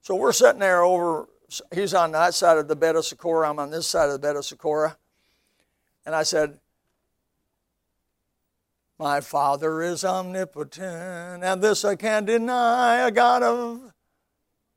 So 0.00 0.14
we're 0.16 0.32
sitting 0.32 0.60
there 0.60 0.82
over, 0.82 1.28
he's 1.74 1.94
on 1.94 2.12
that 2.12 2.34
side 2.34 2.58
of 2.58 2.68
the 2.68 2.76
bed 2.76 2.96
of 2.96 3.04
Socorro. 3.04 3.48
I'm 3.48 3.58
on 3.58 3.70
this 3.70 3.86
side 3.86 4.06
of 4.06 4.12
the 4.12 4.18
bed 4.18 4.36
of 4.36 4.44
Socorro. 4.44 4.94
And 6.04 6.14
I 6.14 6.22
said, 6.22 6.58
My 8.98 9.20
Father 9.20 9.82
is 9.82 10.04
omnipotent, 10.04 11.44
and 11.44 11.62
this 11.62 11.84
I 11.84 11.96
can't 11.96 12.26
deny. 12.26 13.06
A 13.06 13.10
God 13.10 13.42
of 13.42 13.92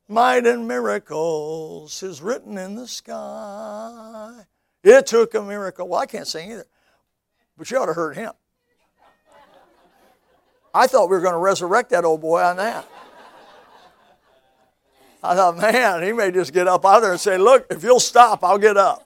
might 0.07 0.45
and 0.45 0.67
miracles 0.67 2.01
is 2.01 2.21
written 2.21 2.57
in 2.57 2.75
the 2.75 2.87
sky. 2.87 4.45
It 4.83 5.05
took 5.05 5.35
a 5.35 5.41
miracle. 5.41 5.87
Well, 5.87 5.99
I 5.99 6.05
can't 6.05 6.27
sing 6.27 6.51
either. 6.51 6.65
But 7.57 7.69
you 7.69 7.77
ought 7.77 7.87
to 7.87 7.93
heard 7.93 8.15
him. 8.15 8.31
I 10.73 10.87
thought 10.87 11.09
we 11.09 11.15
were 11.15 11.21
going 11.21 11.33
to 11.33 11.39
resurrect 11.39 11.89
that 11.91 12.05
old 12.05 12.21
boy 12.21 12.41
on 12.41 12.57
that. 12.57 12.87
I 15.21 15.35
thought, 15.35 15.57
man, 15.57 16.03
he 16.03 16.13
may 16.13 16.31
just 16.31 16.53
get 16.53 16.67
up 16.67 16.85
out 16.85 17.01
there 17.01 17.11
and 17.11 17.19
say, 17.19 17.37
Look, 17.37 17.67
if 17.69 17.83
you'll 17.83 17.99
stop, 17.99 18.43
I'll 18.43 18.57
get 18.57 18.77
up. 18.77 19.05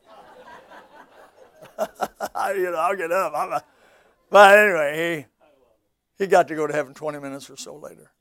you 1.80 2.72
know, 2.72 2.78
I'll 2.78 2.96
get 2.96 3.12
up. 3.12 3.34
A... 3.34 3.64
But 4.30 4.60
anyway, 4.60 5.26
he, 6.18 6.24
he 6.24 6.28
got 6.28 6.48
to 6.50 6.56
go 6.56 6.68
to 6.68 6.74
heaven 6.74 6.94
20 6.94 7.20
minutes 7.20 7.50
or 7.50 7.58
so 7.58 7.76
later. 7.76 8.12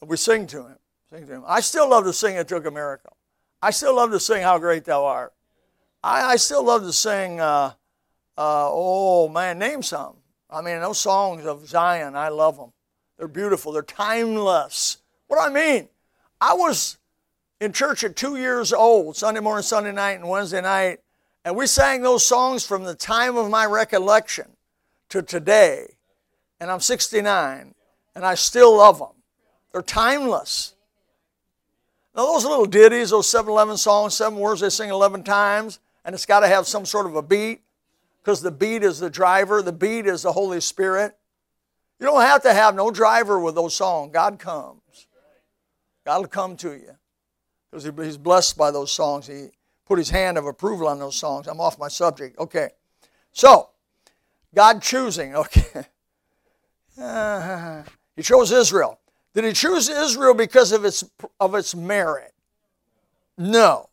We 0.00 0.16
sing 0.16 0.46
to 0.48 0.66
him. 0.66 0.78
Sing 1.12 1.26
to 1.26 1.32
him. 1.34 1.42
I 1.46 1.60
still 1.60 1.90
love 1.90 2.04
to 2.04 2.12
sing 2.12 2.36
It 2.36 2.48
Took 2.48 2.66
a 2.66 2.70
Miracle. 2.70 3.16
I 3.60 3.70
still 3.70 3.96
love 3.96 4.10
to 4.12 4.20
sing 4.20 4.42
How 4.42 4.58
Great 4.58 4.84
Thou 4.84 5.04
Art. 5.04 5.32
I, 6.02 6.32
I 6.32 6.36
still 6.36 6.64
love 6.64 6.82
to 6.82 6.92
sing, 6.92 7.40
uh, 7.40 7.72
uh, 8.36 8.68
oh 8.70 9.28
man, 9.28 9.58
name 9.58 9.82
some. 9.82 10.16
I 10.48 10.62
mean, 10.62 10.80
those 10.80 10.98
songs 10.98 11.44
of 11.44 11.66
Zion, 11.68 12.14
I 12.14 12.28
love 12.28 12.56
them. 12.56 12.72
They're 13.18 13.28
beautiful, 13.28 13.72
they're 13.72 13.82
timeless. 13.82 14.98
What 15.26 15.38
do 15.38 15.42
I 15.42 15.52
mean? 15.52 15.88
I 16.40 16.54
was 16.54 16.98
in 17.60 17.72
church 17.72 18.04
at 18.04 18.16
two 18.16 18.36
years 18.36 18.72
old, 18.72 19.16
Sunday 19.16 19.40
morning, 19.40 19.62
Sunday 19.62 19.92
night, 19.92 20.18
and 20.18 20.28
Wednesday 20.28 20.60
night, 20.60 21.00
and 21.44 21.56
we 21.56 21.66
sang 21.66 22.02
those 22.02 22.24
songs 22.24 22.64
from 22.64 22.84
the 22.84 22.94
time 22.94 23.36
of 23.36 23.50
my 23.50 23.66
recollection 23.66 24.46
to 25.08 25.22
today. 25.22 25.94
And 26.60 26.70
I'm 26.70 26.80
69, 26.80 27.74
and 28.14 28.24
I 28.24 28.34
still 28.34 28.76
love 28.76 28.98
them. 28.98 29.08
They're 29.72 29.82
timeless. 29.82 30.74
Now, 32.14 32.26
those 32.26 32.44
little 32.44 32.66
ditties, 32.66 33.10
those 33.10 33.28
7 33.28 33.50
11 33.50 33.76
songs, 33.76 34.14
seven 34.14 34.38
words 34.38 34.60
they 34.60 34.70
sing 34.70 34.90
11 34.90 35.24
times, 35.24 35.78
and 36.04 36.14
it's 36.14 36.26
got 36.26 36.40
to 36.40 36.48
have 36.48 36.66
some 36.66 36.84
sort 36.84 37.06
of 37.06 37.16
a 37.16 37.22
beat 37.22 37.60
because 38.22 38.42
the 38.42 38.50
beat 38.50 38.82
is 38.82 38.98
the 38.98 39.10
driver, 39.10 39.62
the 39.62 39.72
beat 39.72 40.06
is 40.06 40.22
the 40.22 40.32
Holy 40.32 40.60
Spirit. 40.60 41.16
You 42.00 42.06
don't 42.06 42.20
have 42.20 42.42
to 42.42 42.52
have 42.52 42.74
no 42.74 42.90
driver 42.90 43.40
with 43.40 43.54
those 43.54 43.74
songs. 43.74 44.12
God 44.12 44.38
comes. 44.38 44.80
God 46.08 46.20
will 46.20 46.28
come 46.28 46.56
to 46.56 46.72
you 46.72 46.96
because 47.70 47.84
He's 47.84 48.16
blessed 48.16 48.56
by 48.56 48.70
those 48.70 48.90
songs. 48.90 49.26
He 49.26 49.48
put 49.84 49.98
His 49.98 50.08
hand 50.08 50.38
of 50.38 50.46
approval 50.46 50.88
on 50.88 50.98
those 50.98 51.16
songs. 51.16 51.46
I'm 51.46 51.60
off 51.60 51.78
my 51.78 51.88
subject. 51.88 52.38
Okay. 52.38 52.70
So, 53.32 53.68
God 54.54 54.80
choosing. 54.80 55.36
Okay. 55.36 55.84
Uh, 56.98 57.82
he 58.16 58.22
chose 58.22 58.50
Israel. 58.52 58.98
Did 59.34 59.44
He 59.44 59.52
choose 59.52 59.90
Israel 59.90 60.32
because 60.32 60.72
of 60.72 60.86
its, 60.86 61.04
of 61.38 61.54
its 61.54 61.74
merit? 61.74 62.32
No. 63.36 63.90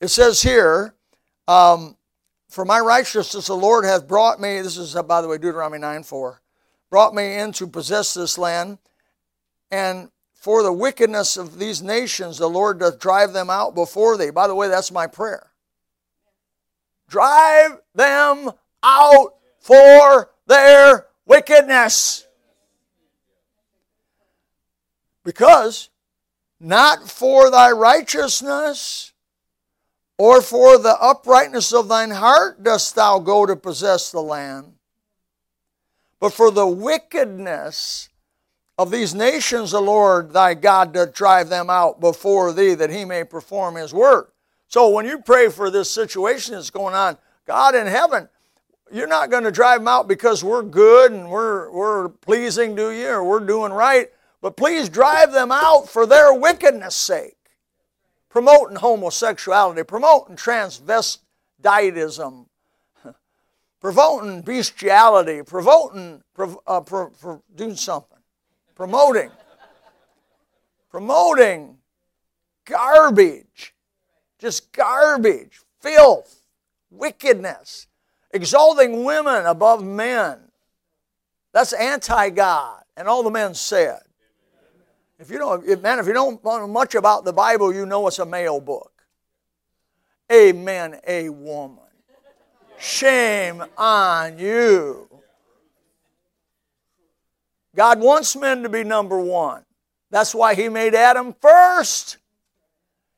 It 0.00 0.08
says 0.08 0.40
here, 0.40 0.94
um, 1.46 1.98
for 2.48 2.64
my 2.64 2.80
righteousness 2.80 3.48
the 3.48 3.54
Lord 3.54 3.84
hath 3.84 4.08
brought 4.08 4.40
me, 4.40 4.62
this 4.62 4.78
is, 4.78 4.94
by 4.94 5.20
the 5.20 5.28
way, 5.28 5.36
Deuteronomy 5.36 5.80
9 5.80 6.02
4, 6.02 6.40
brought 6.88 7.14
me 7.14 7.36
in 7.36 7.52
to 7.52 7.66
possess 7.66 8.14
this 8.14 8.38
land, 8.38 8.78
and 9.70 10.08
for 10.42 10.64
the 10.64 10.72
wickedness 10.72 11.36
of 11.36 11.56
these 11.60 11.80
nations 11.82 12.36
the 12.36 12.50
Lord 12.50 12.80
doth 12.80 12.98
drive 12.98 13.32
them 13.32 13.48
out 13.48 13.76
before 13.76 14.16
thee. 14.16 14.30
By 14.30 14.48
the 14.48 14.56
way, 14.56 14.66
that's 14.66 14.90
my 14.90 15.06
prayer. 15.06 15.52
Drive 17.08 17.78
them 17.94 18.50
out 18.82 19.36
for 19.60 20.32
their 20.48 21.06
wickedness. 21.26 22.26
Because 25.22 25.90
not 26.58 27.08
for 27.08 27.48
thy 27.48 27.70
righteousness 27.70 29.12
or 30.18 30.42
for 30.42 30.76
the 30.76 31.00
uprightness 31.00 31.72
of 31.72 31.86
thine 31.86 32.10
heart 32.10 32.64
dost 32.64 32.96
thou 32.96 33.20
go 33.20 33.46
to 33.46 33.54
possess 33.54 34.10
the 34.10 34.20
land, 34.20 34.72
but 36.18 36.32
for 36.32 36.50
the 36.50 36.66
wickedness 36.66 38.08
of 38.82 38.90
these 38.90 39.14
nations 39.14 39.70
the 39.70 39.80
Lord 39.80 40.32
thy 40.32 40.54
God 40.54 40.92
doth 40.92 41.14
drive 41.14 41.48
them 41.48 41.70
out 41.70 42.00
before 42.00 42.52
thee 42.52 42.74
that 42.74 42.90
he 42.90 43.04
may 43.04 43.24
perform 43.24 43.76
his 43.76 43.94
work. 43.94 44.34
So 44.68 44.88
when 44.88 45.06
you 45.06 45.20
pray 45.20 45.48
for 45.48 45.70
this 45.70 45.90
situation 45.90 46.54
that's 46.54 46.70
going 46.70 46.94
on, 46.94 47.16
God 47.46 47.74
in 47.74 47.86
heaven, 47.86 48.28
you're 48.92 49.06
not 49.06 49.30
going 49.30 49.44
to 49.44 49.50
drive 49.50 49.80
them 49.80 49.88
out 49.88 50.08
because 50.08 50.44
we're 50.44 50.62
good 50.62 51.12
and 51.12 51.30
we're, 51.30 51.70
we're 51.70 52.10
pleasing 52.10 52.76
to 52.76 52.90
you 52.90 53.08
or 53.08 53.24
we're 53.24 53.40
doing 53.40 53.72
right, 53.72 54.10
but 54.40 54.56
please 54.56 54.88
drive 54.88 55.32
them 55.32 55.52
out 55.52 55.88
for 55.88 56.06
their 56.06 56.34
wickedness' 56.34 56.94
sake 56.94 57.36
promoting 58.32 58.76
homosexuality, 58.76 59.84
promoting 59.84 60.36
transvestitism, 60.36 62.46
promoting 63.80 64.40
bestiality, 64.40 65.42
promoting, 65.42 66.22
uh, 66.66 66.80
pro, 66.80 67.10
pro, 67.10 67.42
doing 67.54 67.76
something, 67.76 68.11
promoting, 68.74 69.30
promoting 70.90 71.76
garbage, 72.64 73.74
just 74.38 74.72
garbage, 74.72 75.60
filth, 75.80 76.42
wickedness, 76.90 77.86
exalting 78.32 79.04
women 79.04 79.46
above 79.46 79.84
men. 79.84 80.38
That's 81.52 81.72
anti 81.72 82.30
God. 82.30 82.82
And 82.96 83.08
all 83.08 83.22
the 83.22 83.30
men 83.30 83.54
said. 83.54 84.00
If 85.18 85.30
you 85.30 85.38
don't, 85.38 85.66
if, 85.66 85.80
man, 85.80 85.98
if 85.98 86.06
you 86.06 86.12
don't 86.12 86.42
know 86.44 86.66
much 86.66 86.94
about 86.94 87.24
the 87.24 87.32
Bible, 87.32 87.72
you 87.72 87.86
know 87.86 88.06
it's 88.08 88.18
a 88.18 88.26
male 88.26 88.60
book. 88.60 88.92
Amen, 90.30 90.98
a 91.06 91.28
woman. 91.28 91.78
Shame 92.78 93.62
on 93.78 94.38
you. 94.38 95.11
God 97.74 98.00
wants 98.00 98.36
men 98.36 98.62
to 98.62 98.68
be 98.68 98.84
number 98.84 99.18
one. 99.20 99.64
That's 100.10 100.34
why 100.34 100.54
He 100.54 100.68
made 100.68 100.94
Adam 100.94 101.34
first. 101.40 102.18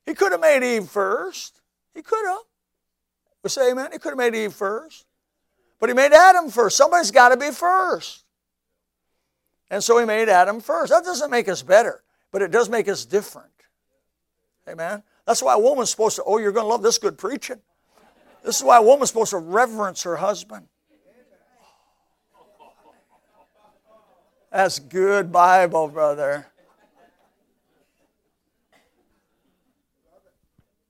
He 0.06 0.14
could 0.14 0.32
have 0.32 0.40
made 0.40 0.62
Eve 0.62 0.88
first. 0.88 1.61
He 1.94 2.02
could 2.02 2.26
have. 2.26 2.38
We 3.42 3.50
say 3.50 3.70
amen. 3.70 3.90
He 3.92 3.99
could 3.99 4.11
have 4.11 4.18
made 4.18 4.34
Eve 4.34 4.52
first. 4.52 5.06
But 5.80 5.88
He 5.88 5.94
made 5.94 6.12
Adam 6.12 6.50
first. 6.50 6.76
Somebody's 6.76 7.11
got 7.11 7.30
to 7.30 7.37
be 7.37 7.50
first. 7.50 8.25
And 9.70 9.82
so 9.82 9.99
he 9.99 10.04
made 10.04 10.28
Adam 10.28 10.61
first. 10.61 10.92
That 10.92 11.04
doesn't 11.04 11.30
make 11.30 11.49
us 11.49 11.62
better, 11.62 12.02
but 12.30 12.42
it 12.42 12.50
does 12.50 12.68
make 12.68 12.88
us 12.88 13.04
different. 13.04 13.50
Amen? 14.68 15.02
That's 15.26 15.42
why 15.42 15.54
a 15.54 15.58
woman's 15.58 15.90
supposed 15.90 16.16
to, 16.16 16.23
oh, 16.25 16.38
you're 16.38 16.52
going 16.52 16.64
to 16.64 16.68
love 16.68 16.82
this 16.82 16.99
good 16.99 17.18
preaching. 17.18 17.61
This 18.44 18.58
is 18.58 18.62
why 18.62 18.78
a 18.78 18.82
woman's 18.82 19.08
supposed 19.08 19.30
to 19.30 19.38
reverence 19.38 20.02
her 20.02 20.16
husband. 20.16 20.68
That's 24.54 24.78
good 24.78 25.32
Bible, 25.32 25.88
brother. 25.88 26.46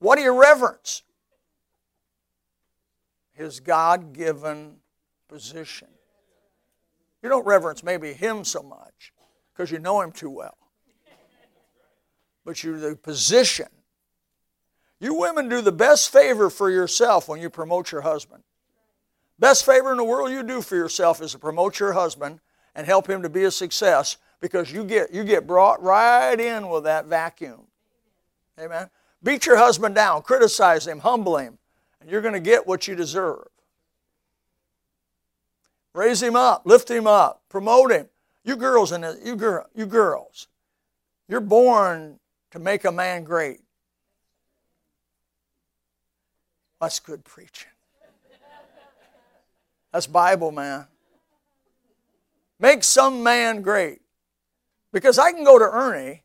What 0.00 0.16
do 0.16 0.22
you 0.22 0.38
reverence? 0.38 1.02
His 3.32 3.60
God 3.60 4.12
given 4.12 4.76
position. 5.28 5.88
You 7.22 7.30
don't 7.30 7.46
reverence 7.46 7.82
maybe 7.82 8.12
him 8.12 8.44
so 8.44 8.62
much 8.62 9.14
because 9.54 9.70
you 9.70 9.78
know 9.78 10.02
him 10.02 10.12
too 10.12 10.28
well. 10.28 10.58
But 12.44 12.62
you 12.62 12.78
the 12.78 12.96
position 12.96 13.68
You 15.00 15.14
women 15.14 15.48
do 15.48 15.62
the 15.62 15.72
best 15.72 16.12
favor 16.12 16.50
for 16.50 16.70
yourself 16.70 17.28
when 17.30 17.40
you 17.40 17.48
promote 17.48 17.92
your 17.92 18.02
husband. 18.02 18.42
Best 19.38 19.64
favor 19.64 19.90
in 19.90 19.96
the 19.96 20.04
world 20.04 20.30
you 20.30 20.42
do 20.42 20.60
for 20.60 20.76
yourself 20.76 21.22
is 21.22 21.32
to 21.32 21.38
promote 21.38 21.80
your 21.80 21.94
husband 21.94 22.40
and 22.74 22.86
help 22.86 23.08
him 23.08 23.22
to 23.22 23.28
be 23.28 23.44
a 23.44 23.50
success 23.50 24.16
because 24.40 24.72
you 24.72 24.84
get 24.84 25.12
you 25.12 25.24
get 25.24 25.46
brought 25.46 25.82
right 25.82 26.38
in 26.38 26.68
with 26.68 26.84
that 26.84 27.06
vacuum. 27.06 27.62
Amen. 28.58 28.90
Beat 29.22 29.46
your 29.46 29.56
husband 29.56 29.94
down, 29.94 30.22
criticize 30.22 30.86
him, 30.86 31.00
humble 31.00 31.38
him, 31.38 31.58
and 32.00 32.10
you're 32.10 32.20
going 32.20 32.34
to 32.34 32.40
get 32.40 32.66
what 32.66 32.86
you 32.86 32.94
deserve. 32.94 33.46
Raise 35.94 36.22
him 36.22 36.36
up, 36.36 36.62
lift 36.66 36.90
him 36.90 37.06
up, 37.06 37.42
promote 37.48 37.90
him. 37.90 38.08
You 38.44 38.56
girls 38.56 38.92
in 38.92 39.02
and 39.04 39.26
you 39.26 39.36
girl, 39.36 39.66
you 39.74 39.86
girls, 39.86 40.48
you're 41.28 41.40
born 41.40 42.18
to 42.50 42.58
make 42.58 42.84
a 42.84 42.92
man 42.92 43.24
great. 43.24 43.60
That's 46.80 47.00
good 47.00 47.24
preaching. 47.24 47.70
That's 49.90 50.06
Bible, 50.06 50.50
man. 50.50 50.86
Make 52.64 52.82
some 52.82 53.22
man 53.22 53.60
great. 53.60 54.00
Because 54.90 55.18
I 55.18 55.32
can 55.32 55.44
go 55.44 55.58
to 55.58 55.66
Ernie 55.66 56.22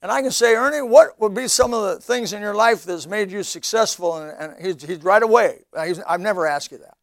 and 0.00 0.12
I 0.12 0.22
can 0.22 0.30
say, 0.30 0.54
Ernie, 0.54 0.82
what 0.82 1.20
would 1.20 1.34
be 1.34 1.48
some 1.48 1.74
of 1.74 1.82
the 1.82 2.00
things 2.00 2.32
in 2.32 2.40
your 2.40 2.54
life 2.54 2.84
that's 2.84 3.08
made 3.08 3.32
you 3.32 3.42
successful? 3.42 4.18
And, 4.18 4.30
and 4.38 4.64
he's, 4.64 4.80
he's, 4.84 5.02
right 5.02 5.20
away. 5.20 5.64
He's, 5.84 5.98
I've 5.98 6.20
never 6.20 6.46
asked 6.46 6.70
you 6.70 6.78
that. 6.78 6.96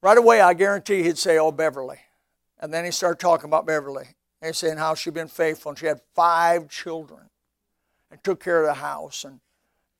Right 0.00 0.16
away, 0.16 0.40
I 0.40 0.54
guarantee 0.54 1.02
he'd 1.02 1.18
say, 1.18 1.36
Oh, 1.36 1.52
Beverly. 1.52 1.98
And 2.58 2.72
then 2.72 2.86
he 2.86 2.90
started 2.90 3.20
talking 3.20 3.50
about 3.50 3.66
Beverly. 3.66 4.06
And 4.40 4.48
he's 4.48 4.56
saying 4.56 4.78
how 4.78 4.94
she'd 4.94 5.12
been 5.12 5.28
faithful. 5.28 5.72
And 5.72 5.78
she 5.78 5.84
had 5.84 6.00
five 6.14 6.70
children 6.70 7.28
and 8.10 8.24
took 8.24 8.42
care 8.42 8.62
of 8.62 8.68
the 8.68 8.80
house 8.80 9.22
and 9.22 9.40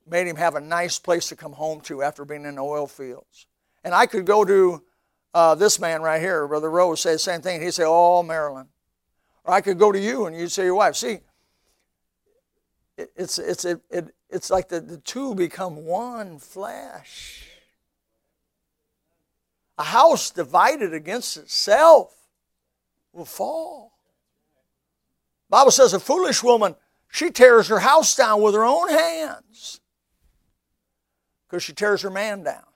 made 0.08 0.28
him 0.28 0.36
have 0.36 0.54
a 0.54 0.62
nice 0.62 0.98
place 0.98 1.28
to 1.28 1.36
come 1.36 1.52
home 1.52 1.82
to 1.82 2.02
after 2.02 2.24
being 2.24 2.46
in 2.46 2.54
the 2.54 2.62
oil 2.62 2.86
fields. 2.86 3.46
And 3.84 3.94
I 3.94 4.06
could 4.06 4.24
go 4.24 4.46
to 4.46 4.82
uh, 5.34 5.54
this 5.54 5.78
man 5.78 6.02
right 6.02 6.20
here, 6.20 6.46
Brother 6.46 6.70
Rose, 6.70 7.00
say 7.00 7.12
the 7.12 7.18
same 7.18 7.40
thing. 7.40 7.60
He'd 7.60 7.74
say, 7.74 7.84
Oh, 7.86 8.22
Marilyn. 8.22 8.68
Or 9.44 9.54
I 9.54 9.60
could 9.60 9.78
go 9.78 9.92
to 9.92 9.98
you 9.98 10.26
and 10.26 10.36
you'd 10.36 10.52
say 10.52 10.64
your 10.64 10.74
wife. 10.74 10.96
See, 10.96 11.20
it, 12.96 13.10
it's, 13.16 13.38
it's, 13.38 13.64
it, 13.64 13.80
it, 13.90 14.14
it's 14.30 14.50
like 14.50 14.68
the, 14.68 14.80
the 14.80 14.98
two 14.98 15.34
become 15.34 15.84
one 15.84 16.38
flesh. 16.38 17.44
A 19.78 19.84
house 19.84 20.30
divided 20.30 20.92
against 20.92 21.36
itself 21.36 22.14
will 23.12 23.24
fall. 23.24 23.92
Bible 25.48 25.70
says 25.70 25.94
a 25.94 26.00
foolish 26.00 26.42
woman, 26.42 26.74
she 27.10 27.30
tears 27.30 27.68
her 27.68 27.78
house 27.78 28.14
down 28.14 28.42
with 28.42 28.54
her 28.54 28.64
own 28.64 28.90
hands 28.90 29.80
because 31.46 31.62
she 31.62 31.72
tears 31.72 32.02
her 32.02 32.10
man 32.10 32.42
down. 32.42 32.67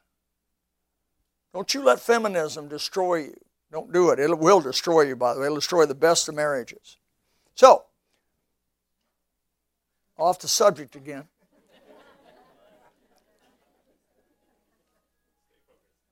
Don't 1.52 1.74
you 1.74 1.84
let 1.84 2.00
feminism 2.00 2.68
destroy 2.68 3.16
you. 3.16 3.36
Don't 3.70 3.92
do 3.92 4.10
it. 4.10 4.18
It 4.18 4.38
will 4.38 4.60
destroy 4.60 5.02
you, 5.02 5.16
by 5.16 5.34
the 5.34 5.40
way. 5.40 5.46
It'll 5.46 5.56
destroy 5.56 5.86
the 5.86 5.94
best 5.94 6.28
of 6.28 6.34
marriages. 6.34 6.98
So, 7.54 7.84
off 10.18 10.38
the 10.38 10.48
subject 10.48 10.94
again. 10.96 11.24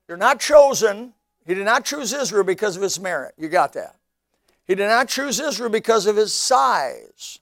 You're 0.08 0.16
not 0.16 0.40
chosen. 0.40 1.12
He 1.46 1.54
did 1.54 1.64
not 1.64 1.84
choose 1.84 2.12
Israel 2.12 2.44
because 2.44 2.76
of 2.76 2.82
his 2.82 2.98
merit. 2.98 3.34
You 3.38 3.48
got 3.48 3.72
that. 3.74 3.96
He 4.66 4.74
did 4.74 4.88
not 4.88 5.08
choose 5.08 5.38
Israel 5.38 5.70
because 5.70 6.06
of 6.06 6.16
his 6.16 6.32
size. 6.34 7.38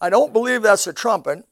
I 0.00 0.10
don't 0.10 0.32
believe 0.32 0.62
that's 0.62 0.86
a 0.86 0.92
trumpet. 0.92 1.44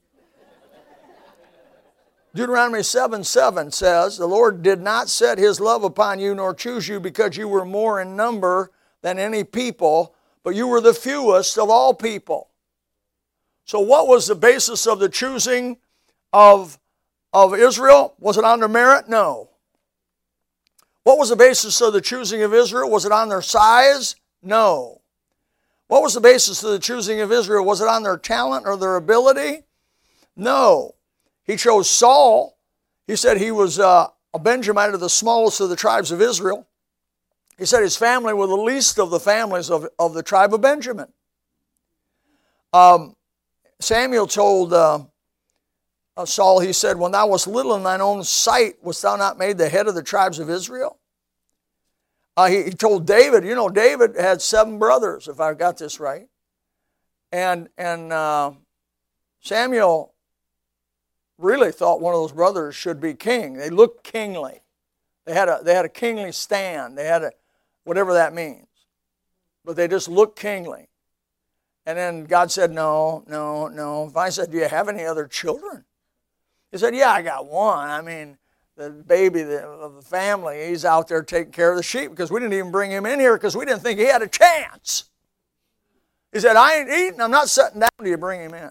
Deuteronomy 2.34 2.82
7 2.82 3.24
7 3.24 3.72
says, 3.72 4.18
The 4.18 4.26
Lord 4.26 4.62
did 4.62 4.80
not 4.80 5.08
set 5.08 5.38
his 5.38 5.60
love 5.60 5.82
upon 5.82 6.20
you 6.20 6.34
nor 6.34 6.54
choose 6.54 6.86
you 6.86 7.00
because 7.00 7.36
you 7.36 7.48
were 7.48 7.64
more 7.64 8.00
in 8.00 8.16
number 8.16 8.70
than 9.02 9.18
any 9.18 9.44
people, 9.44 10.14
but 10.42 10.54
you 10.54 10.66
were 10.66 10.80
the 10.80 10.94
fewest 10.94 11.58
of 11.58 11.70
all 11.70 11.94
people. 11.94 12.48
So, 13.64 13.80
what 13.80 14.08
was 14.08 14.26
the 14.26 14.34
basis 14.34 14.86
of 14.86 14.98
the 14.98 15.08
choosing 15.08 15.78
of, 16.32 16.78
of 17.32 17.54
Israel? 17.54 18.14
Was 18.18 18.38
it 18.38 18.44
on 18.44 18.60
their 18.60 18.68
merit? 18.68 19.08
No. 19.08 19.50
What 21.04 21.18
was 21.18 21.30
the 21.30 21.36
basis 21.36 21.80
of 21.80 21.92
the 21.92 22.00
choosing 22.00 22.42
of 22.42 22.52
Israel? 22.52 22.90
Was 22.90 23.06
it 23.06 23.12
on 23.12 23.30
their 23.30 23.42
size? 23.42 24.16
No. 24.42 25.00
What 25.86 26.02
was 26.02 26.12
the 26.12 26.20
basis 26.20 26.62
of 26.62 26.70
the 26.70 26.78
choosing 26.78 27.20
of 27.20 27.32
Israel? 27.32 27.64
Was 27.64 27.80
it 27.80 27.88
on 27.88 28.02
their 28.02 28.18
talent 28.18 28.66
or 28.66 28.76
their 28.76 28.96
ability? 28.96 29.62
No. 30.36 30.94
He 31.48 31.56
chose 31.56 31.88
Saul. 31.88 32.58
He 33.06 33.16
said 33.16 33.38
he 33.38 33.50
was 33.50 33.80
uh, 33.80 34.08
a 34.34 34.38
Benjamite 34.38 34.92
of 34.92 35.00
the 35.00 35.08
smallest 35.08 35.60
of 35.62 35.70
the 35.70 35.76
tribes 35.76 36.12
of 36.12 36.20
Israel. 36.20 36.68
He 37.58 37.64
said 37.64 37.82
his 37.82 37.96
family 37.96 38.34
were 38.34 38.46
the 38.46 38.54
least 38.54 39.00
of 39.00 39.10
the 39.10 39.18
families 39.18 39.70
of, 39.70 39.88
of 39.98 40.12
the 40.12 40.22
tribe 40.22 40.52
of 40.52 40.60
Benjamin. 40.60 41.08
Um, 42.72 43.16
Samuel 43.80 44.26
told 44.26 44.74
uh, 44.74 45.00
uh, 46.18 46.26
Saul, 46.26 46.60
he 46.60 46.74
said, 46.74 46.98
When 46.98 47.12
thou 47.12 47.28
wast 47.28 47.46
little 47.46 47.74
in 47.74 47.82
thine 47.82 48.02
own 48.02 48.22
sight, 48.24 48.74
wast 48.82 49.00
thou 49.00 49.16
not 49.16 49.38
made 49.38 49.56
the 49.56 49.70
head 49.70 49.88
of 49.88 49.94
the 49.94 50.02
tribes 50.02 50.38
of 50.38 50.50
Israel? 50.50 50.98
Uh, 52.36 52.48
he, 52.48 52.64
he, 52.64 52.70
told 52.70 53.06
David, 53.06 53.42
you 53.42 53.54
know, 53.54 53.70
David 53.70 54.16
had 54.16 54.42
seven 54.42 54.78
brothers, 54.78 55.28
if 55.28 55.40
I 55.40 55.54
got 55.54 55.78
this 55.78 55.98
right. 55.98 56.28
And, 57.32 57.68
and 57.78 58.12
uh, 58.12 58.52
Samuel 59.40 60.12
really 61.38 61.72
thought 61.72 62.00
one 62.00 62.14
of 62.14 62.20
those 62.20 62.32
brothers 62.32 62.74
should 62.74 63.00
be 63.00 63.14
king. 63.14 63.54
They 63.54 63.70
looked 63.70 64.04
kingly. 64.04 64.60
They 65.24 65.32
had 65.32 65.48
a, 65.48 65.60
they 65.62 65.74
had 65.74 65.84
a 65.84 65.90
kingly 65.90 66.32
stand. 66.32 66.98
They 66.98 67.04
had 67.04 67.22
a, 67.22 67.32
whatever 67.84 68.14
that 68.14 68.34
means. 68.34 68.66
But 69.64 69.76
they 69.76 69.88
just 69.88 70.08
looked 70.08 70.38
kingly. 70.38 70.88
And 71.86 71.96
then 71.96 72.24
God 72.24 72.50
said, 72.50 72.70
no, 72.70 73.24
no, 73.28 73.68
no. 73.68 74.06
If 74.08 74.16
I 74.16 74.28
said, 74.28 74.50
do 74.50 74.58
you 74.58 74.68
have 74.68 74.88
any 74.88 75.04
other 75.04 75.26
children? 75.26 75.84
He 76.70 76.78
said, 76.78 76.94
yeah, 76.94 77.10
I 77.10 77.22
got 77.22 77.46
one. 77.46 77.88
I 77.88 78.02
mean, 78.02 78.36
the 78.76 78.90
baby 78.90 79.42
of 79.42 79.94
the 79.96 80.02
family, 80.02 80.68
he's 80.68 80.84
out 80.84 81.08
there 81.08 81.22
taking 81.22 81.52
care 81.52 81.70
of 81.70 81.76
the 81.76 81.82
sheep 81.82 82.10
because 82.10 82.30
we 82.30 82.40
didn't 82.40 82.52
even 82.52 82.70
bring 82.70 82.90
him 82.90 83.06
in 83.06 83.20
here 83.20 83.36
because 83.36 83.56
we 83.56 83.64
didn't 83.64 83.80
think 83.80 83.98
he 83.98 84.06
had 84.06 84.22
a 84.22 84.28
chance. 84.28 85.04
He 86.32 86.40
said, 86.40 86.56
I 86.56 86.78
ain't 86.78 86.90
eating, 86.90 87.20
I'm 87.20 87.30
not 87.30 87.48
sitting 87.48 87.80
down 87.80 87.88
till 87.98 88.06
you 88.06 88.18
bring 88.18 88.40
him 88.40 88.54
in. 88.54 88.70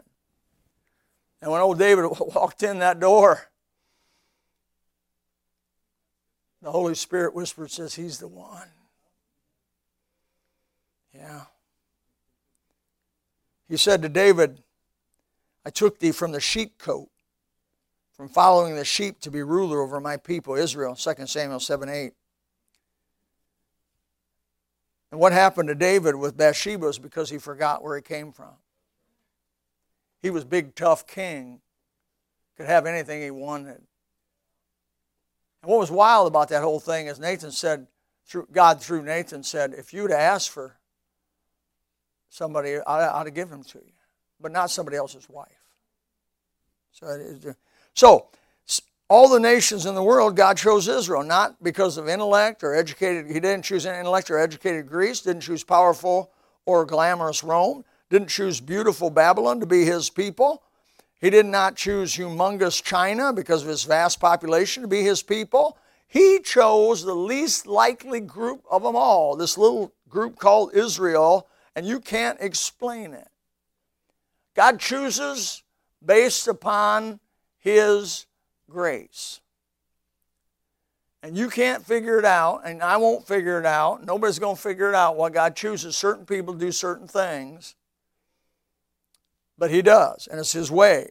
And 1.42 1.52
when 1.52 1.62
old 1.62 1.80
David 1.80 2.06
walked 2.20 2.64
in 2.64 2.80
that 2.80 3.00
door, 3.00 3.50
the 6.62 6.72
Holy 6.72 6.96
Spirit 6.96 7.34
whispered, 7.34 7.72
says, 7.72 7.96
He's 7.96 8.20
the 8.20 8.28
one. 8.28 8.68
Yeah. 11.14 11.42
He 13.70 13.78
said 13.78 14.02
to 14.02 14.10
David, 14.10 14.64
I 15.66 15.70
took 15.70 16.00
thee 16.00 16.12
from 16.12 16.32
the 16.32 16.40
sheepcote 16.40 17.10
from 18.18 18.28
following 18.28 18.76
the 18.76 18.84
sheep 18.84 19.20
to 19.20 19.30
be 19.30 19.44
ruler 19.44 19.80
over 19.80 20.00
my 20.00 20.18
people, 20.18 20.56
Israel, 20.56 20.96
2 20.96 21.28
Samuel 21.28 21.60
7 21.60 21.88
8. 21.88 22.14
And 25.12 25.20
what 25.22 25.32
happened 25.34 25.70
to 25.70 25.76
David 25.76 26.16
with 26.16 26.36
Bathsheba 26.36 26.88
is 26.88 27.00
because 27.00 27.30
he 27.30 27.38
forgot 27.38 27.84
where 27.84 27.96
he 27.96 28.02
came 28.02 28.32
from. 28.32 28.54
He 30.28 30.32
was 30.32 30.44
big, 30.44 30.76
tough 30.76 31.08
king, 31.08 31.62
could 32.58 32.66
have 32.66 32.86
anything 32.86 33.22
he 33.22 33.32
wanted. 33.32 33.78
And 35.62 35.72
what 35.72 35.80
was 35.80 35.90
wild 35.90 36.28
about 36.28 36.50
that 36.50 36.64
whole 36.64 36.82
thing 36.82 37.08
is 37.08 37.18
Nathan 37.18 37.50
said, 37.50 37.88
through, 38.26 38.50
God 38.52 38.82
through 38.82 39.04
Nathan 39.04 39.42
said, 39.42 39.74
if 39.74 39.94
you'd 39.94 40.12
asked 40.12 40.50
for 40.50 40.76
somebody, 42.28 42.76
I 42.76 43.08
ought 43.08 43.24
to 43.24 43.32
give 43.32 43.50
him 43.50 43.64
to 43.64 43.78
you, 43.78 43.94
but 44.38 44.52
not 44.52 44.70
somebody 44.70 44.98
else's 44.98 45.30
wife. 45.30 45.48
So 46.92 47.08
uh, 47.08 47.54
so, 47.94 48.28
all 49.10 49.30
the 49.30 49.40
nations 49.40 49.86
in 49.86 49.96
the 49.96 50.04
world, 50.04 50.36
God 50.36 50.58
chose 50.58 50.90
Israel, 50.90 51.24
not 51.24 51.64
because 51.64 51.96
of 51.96 52.10
intellect 52.10 52.66
or 52.66 52.76
educated. 52.76 53.28
He 53.28 53.40
didn't 53.40 53.64
choose 53.64 53.86
intellect 53.86 54.30
or 54.30 54.40
educated 54.40 54.90
Greece, 54.90 55.22
didn't 55.22 55.44
choose 55.44 55.64
powerful 55.64 56.34
or 56.66 56.84
glamorous 56.84 57.46
Rome, 57.46 57.86
didn't 58.10 58.30
choose 58.30 58.60
beautiful 58.62 59.10
Babylon 59.10 59.60
to 59.60 59.66
be 59.66 59.86
his 59.86 60.10
people. 60.10 60.64
He 61.20 61.30
did 61.30 61.46
not 61.46 61.76
choose 61.76 62.16
humongous 62.16 62.82
China 62.84 63.34
because 63.34 63.64
of 63.64 63.70
its 63.70 63.84
vast 63.84 64.20
population 64.20 64.84
to 64.84 64.88
be 64.88 65.02
his 65.04 65.24
people. 65.24 65.78
He 66.08 66.40
chose 66.40 67.04
the 67.04 67.16
least 67.16 67.68
likely 67.68 68.20
group 68.22 68.64
of 68.70 68.84
them 68.84 68.96
all, 68.96 69.36
this 69.36 69.58
little 69.58 69.94
group 70.08 70.38
called 70.40 70.74
Israel, 70.74 71.48
and 71.76 71.86
you 71.86 72.00
can't 72.00 72.38
explain 72.40 73.14
it. 73.14 73.28
God 74.56 74.80
chooses 74.80 75.64
based 76.06 76.48
upon 76.48 77.20
his 77.58 78.26
grace. 78.70 79.42
and 81.24 81.38
you 81.38 81.50
can't 81.50 81.86
figure 81.86 82.20
it 82.20 82.26
out, 82.26 82.62
and 82.64 82.82
I 82.82 82.98
won't 82.98 83.28
figure 83.28 83.60
it 83.60 83.66
out. 83.66 84.06
Nobody's 84.06 84.40
going 84.40 84.56
to 84.56 84.62
figure 84.62 84.88
it 84.90 84.96
out 84.96 85.18
why 85.18 85.30
God 85.30 85.56
chooses 85.56 85.98
certain 85.98 86.26
people 86.26 86.54
to 86.54 86.60
do 86.60 86.72
certain 86.72 87.08
things. 87.08 87.76
But 89.58 89.72
He 89.72 89.82
does, 89.82 90.28
and 90.28 90.40
it's 90.40 90.54
His 90.54 90.72
way. 90.72 91.10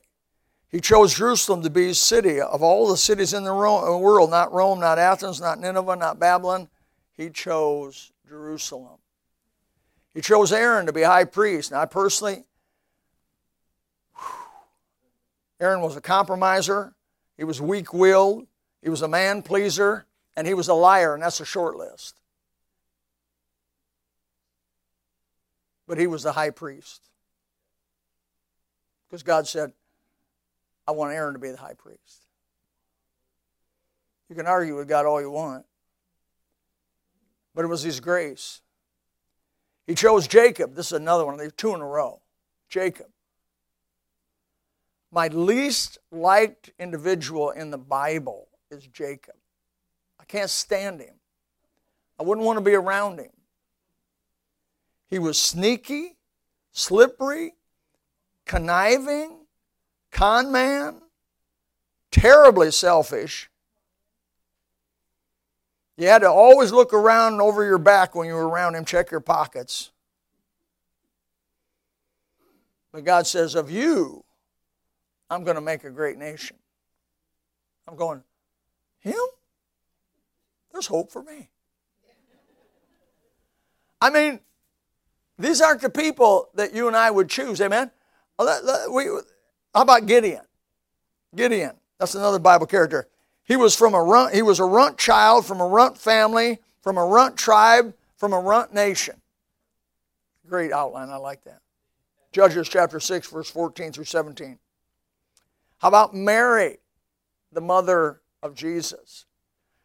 He 0.68 0.80
chose 0.80 1.14
Jerusalem 1.14 1.62
to 1.62 1.70
be 1.70 1.88
His 1.88 2.00
city. 2.00 2.40
Of 2.40 2.62
all 2.62 2.88
the 2.88 2.96
cities 2.96 3.32
in 3.32 3.44
the 3.44 3.52
uh, 3.52 3.96
world, 3.98 4.30
not 4.30 4.52
Rome, 4.52 4.80
not 4.80 4.98
Athens, 4.98 5.40
not 5.40 5.58
Nineveh, 5.58 5.96
not 5.96 6.18
Babylon, 6.18 6.68
He 7.12 7.30
chose 7.30 8.12
Jerusalem. 8.28 8.98
He 10.14 10.20
chose 10.20 10.52
Aaron 10.52 10.86
to 10.86 10.92
be 10.92 11.02
high 11.02 11.24
priest. 11.24 11.72
Now, 11.72 11.80
I 11.80 11.86
personally, 11.86 12.44
Aaron 15.60 15.80
was 15.80 15.96
a 15.96 16.00
compromiser, 16.00 16.94
he 17.36 17.44
was 17.44 17.60
weak 17.60 17.92
willed, 17.92 18.46
he 18.82 18.88
was 18.88 19.02
a 19.02 19.08
man 19.08 19.42
pleaser, 19.42 20.06
and 20.36 20.46
he 20.46 20.54
was 20.54 20.68
a 20.68 20.74
liar, 20.74 21.14
and 21.14 21.22
that's 21.22 21.40
a 21.40 21.44
short 21.44 21.76
list. 21.76 22.20
But 25.86 25.98
he 25.98 26.06
was 26.06 26.22
the 26.22 26.32
high 26.32 26.50
priest. 26.50 27.05
Because 29.08 29.22
God 29.22 29.46
said, 29.46 29.72
I 30.86 30.92
want 30.92 31.14
Aaron 31.14 31.34
to 31.34 31.38
be 31.38 31.50
the 31.50 31.56
high 31.56 31.74
priest. 31.74 32.26
You 34.28 34.36
can 34.36 34.46
argue 34.46 34.76
with 34.76 34.88
God 34.88 35.06
all 35.06 35.20
you 35.20 35.30
want, 35.30 35.64
but 37.54 37.64
it 37.64 37.68
was 37.68 37.82
His 37.82 38.00
grace. 38.00 38.60
He 39.86 39.94
chose 39.94 40.26
Jacob. 40.26 40.74
This 40.74 40.86
is 40.86 40.92
another 40.92 41.24
one. 41.24 41.36
There's 41.36 41.52
two 41.52 41.74
in 41.74 41.80
a 41.80 41.86
row. 41.86 42.20
Jacob. 42.68 43.06
My 45.12 45.28
least 45.28 45.98
liked 46.10 46.72
individual 46.78 47.50
in 47.50 47.70
the 47.70 47.78
Bible 47.78 48.48
is 48.70 48.86
Jacob. 48.88 49.36
I 50.20 50.24
can't 50.24 50.50
stand 50.50 51.00
him. 51.00 51.14
I 52.18 52.24
wouldn't 52.24 52.44
want 52.44 52.56
to 52.56 52.64
be 52.64 52.74
around 52.74 53.20
him. 53.20 53.30
He 55.08 55.18
was 55.20 55.38
sneaky, 55.38 56.16
slippery, 56.72 57.54
conniving, 58.46 59.40
con 60.10 60.50
man, 60.50 61.02
terribly 62.10 62.70
selfish. 62.70 63.50
You 65.98 66.08
had 66.08 66.20
to 66.20 66.30
always 66.30 66.72
look 66.72 66.92
around 66.92 67.40
over 67.40 67.64
your 67.64 67.78
back 67.78 68.14
when 68.14 68.26
you 68.26 68.34
were 68.34 68.48
around 68.48 68.74
him, 68.74 68.84
check 68.84 69.10
your 69.10 69.20
pockets. 69.20 69.90
But 72.92 73.04
God 73.04 73.26
says, 73.26 73.54
Of 73.54 73.70
you, 73.70 74.24
I'm 75.28 75.44
going 75.44 75.56
to 75.56 75.60
make 75.60 75.84
a 75.84 75.90
great 75.90 76.16
nation. 76.16 76.56
I'm 77.86 77.96
going, 77.96 78.22
Him? 79.00 79.14
There's 80.72 80.86
hope 80.86 81.12
for 81.12 81.22
me. 81.22 81.48
I 84.00 84.10
mean, 84.10 84.40
these 85.38 85.60
aren't 85.60 85.80
the 85.80 85.90
people 85.90 86.48
that 86.54 86.74
you 86.74 86.86
and 86.86 86.96
I 86.96 87.10
would 87.10 87.28
choose, 87.28 87.60
amen? 87.60 87.90
Oh, 88.38 89.22
how 89.74 89.82
about 89.82 90.06
Gideon? 90.06 90.42
Gideon, 91.34 91.72
that's 91.98 92.14
another 92.14 92.38
Bible 92.38 92.66
character. 92.66 93.08
He 93.44 93.56
was 93.56 93.76
from 93.76 93.94
a 93.94 94.02
runt, 94.02 94.34
he 94.34 94.42
was 94.42 94.58
a 94.58 94.64
runt 94.64 94.98
child 94.98 95.46
from 95.46 95.60
a 95.60 95.66
runt 95.66 95.96
family, 95.96 96.58
from 96.82 96.98
a 96.98 97.04
runt 97.04 97.36
tribe, 97.36 97.94
from 98.16 98.32
a 98.32 98.40
runt 98.40 98.74
nation. 98.74 99.20
Great 100.48 100.72
outline, 100.72 101.10
I 101.10 101.16
like 101.16 101.44
that. 101.44 101.60
Judges 102.32 102.68
chapter 102.68 103.00
6, 103.00 103.28
verse 103.28 103.50
14 103.50 103.92
through 103.92 104.04
17. 104.04 104.58
How 105.78 105.88
about 105.88 106.14
Mary, 106.14 106.78
the 107.52 107.60
mother 107.60 108.20
of 108.42 108.54
Jesus? 108.54 109.26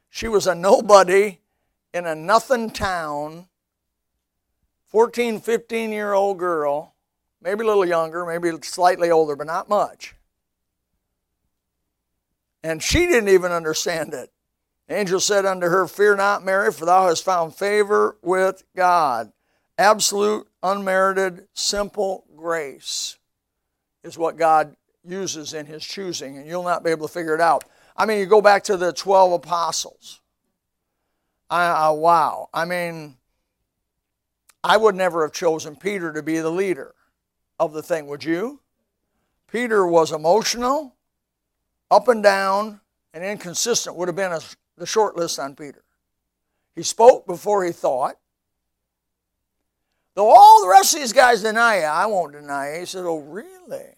She 0.09 0.27
was 0.27 0.47
a 0.47 0.55
nobody 0.55 1.39
in 1.93 2.05
a 2.05 2.15
nothing 2.15 2.69
town, 2.69 3.47
14, 4.87 5.39
15 5.39 5.91
year 5.91 6.13
old 6.13 6.37
girl, 6.37 6.90
maybe 7.41 7.63
a 7.63 7.67
little 7.67 7.85
younger, 7.85 8.25
maybe 8.25 8.51
slightly 8.61 9.11
older, 9.11 9.35
but 9.35 9.47
not 9.47 9.69
much. 9.69 10.15
And 12.63 12.81
she 12.81 13.07
didn't 13.07 13.29
even 13.29 13.51
understand 13.51 14.13
it. 14.13 14.31
The 14.87 14.95
angel 14.95 15.19
said 15.19 15.45
unto 15.45 15.67
her, 15.67 15.87
Fear 15.87 16.17
not, 16.17 16.43
Mary, 16.43 16.71
for 16.71 16.85
thou 16.85 17.07
hast 17.07 17.23
found 17.23 17.55
favor 17.55 18.17
with 18.21 18.63
God. 18.75 19.31
Absolute, 19.77 20.47
unmerited, 20.61 21.47
simple 21.53 22.25
grace 22.35 23.17
is 24.03 24.17
what 24.17 24.37
God 24.37 24.75
uses 25.03 25.53
in 25.53 25.65
his 25.65 25.83
choosing, 25.83 26.37
and 26.37 26.47
you'll 26.47 26.63
not 26.63 26.83
be 26.83 26.91
able 26.91 27.07
to 27.07 27.13
figure 27.13 27.33
it 27.33 27.41
out. 27.41 27.63
I 27.97 28.05
mean, 28.05 28.19
you 28.19 28.25
go 28.25 28.41
back 28.41 28.63
to 28.65 28.77
the 28.77 28.93
12 28.93 29.33
apostles. 29.33 30.21
I, 31.49 31.87
uh, 31.87 31.93
wow. 31.93 32.49
I 32.53 32.65
mean, 32.65 33.15
I 34.63 34.77
would 34.77 34.95
never 34.95 35.23
have 35.23 35.33
chosen 35.33 35.75
Peter 35.75 36.13
to 36.13 36.21
be 36.21 36.39
the 36.39 36.51
leader 36.51 36.93
of 37.61 37.73
the 37.73 37.83
thing, 37.83 38.07
would 38.07 38.23
you? 38.23 38.59
Peter 39.51 39.85
was 39.85 40.11
emotional, 40.11 40.95
up 41.91 42.07
and 42.07 42.23
down, 42.23 42.81
and 43.13 43.23
inconsistent, 43.23 43.95
would 43.95 44.07
have 44.07 44.15
been 44.15 44.31
a, 44.31 44.39
the 44.77 44.85
short 44.85 45.15
list 45.15 45.37
on 45.37 45.55
Peter. 45.55 45.83
He 46.75 46.83
spoke 46.83 47.27
before 47.27 47.63
he 47.63 47.71
thought. 47.71 48.15
Though 50.15 50.29
all 50.29 50.61
the 50.61 50.69
rest 50.69 50.93
of 50.93 51.01
these 51.01 51.13
guys 51.13 51.43
deny 51.43 51.77
it, 51.77 51.85
I 51.85 52.05
won't 52.07 52.33
deny 52.33 52.69
it. 52.69 52.79
He 52.79 52.85
said, 52.85 53.05
Oh, 53.05 53.19
really? 53.19 53.95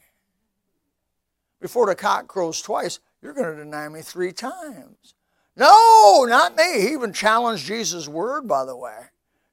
before 1.61 1.85
the 1.85 1.95
cock 1.95 2.27
crows 2.27 2.61
twice, 2.61 2.99
you're 3.21 3.33
going 3.33 3.55
to 3.55 3.63
deny 3.63 3.87
me 3.87 4.01
three 4.01 4.33
times. 4.33 5.15
No, 5.55 6.25
not 6.27 6.57
me. 6.57 6.81
He 6.81 6.87
even 6.89 7.13
challenged 7.13 7.65
Jesus' 7.65 8.09
word, 8.09 8.49
by 8.49 8.65
the 8.65 8.75
way. 8.75 8.97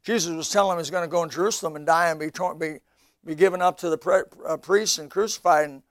Jesus 0.03 0.35
was 0.35 0.51
telling 0.51 0.73
him 0.73 0.79
he's 0.79 0.90
going 0.90 1.05
to 1.05 1.11
go 1.11 1.23
in 1.23 1.31
Jerusalem 1.31 1.77
and 1.77 1.87
die 1.87 2.09
and 2.09 2.18
be, 2.18 2.31
torn, 2.31 2.59
be, 2.59 2.81
be 3.24 3.35
given 3.35 3.61
up 3.61 3.78
to 3.78 3.90
the 3.90 3.98
pre, 3.98 4.22
uh, 4.46 4.56
priests 4.56 4.98
and 4.98 5.11
crucified. 5.11 5.68
And, 5.68 5.83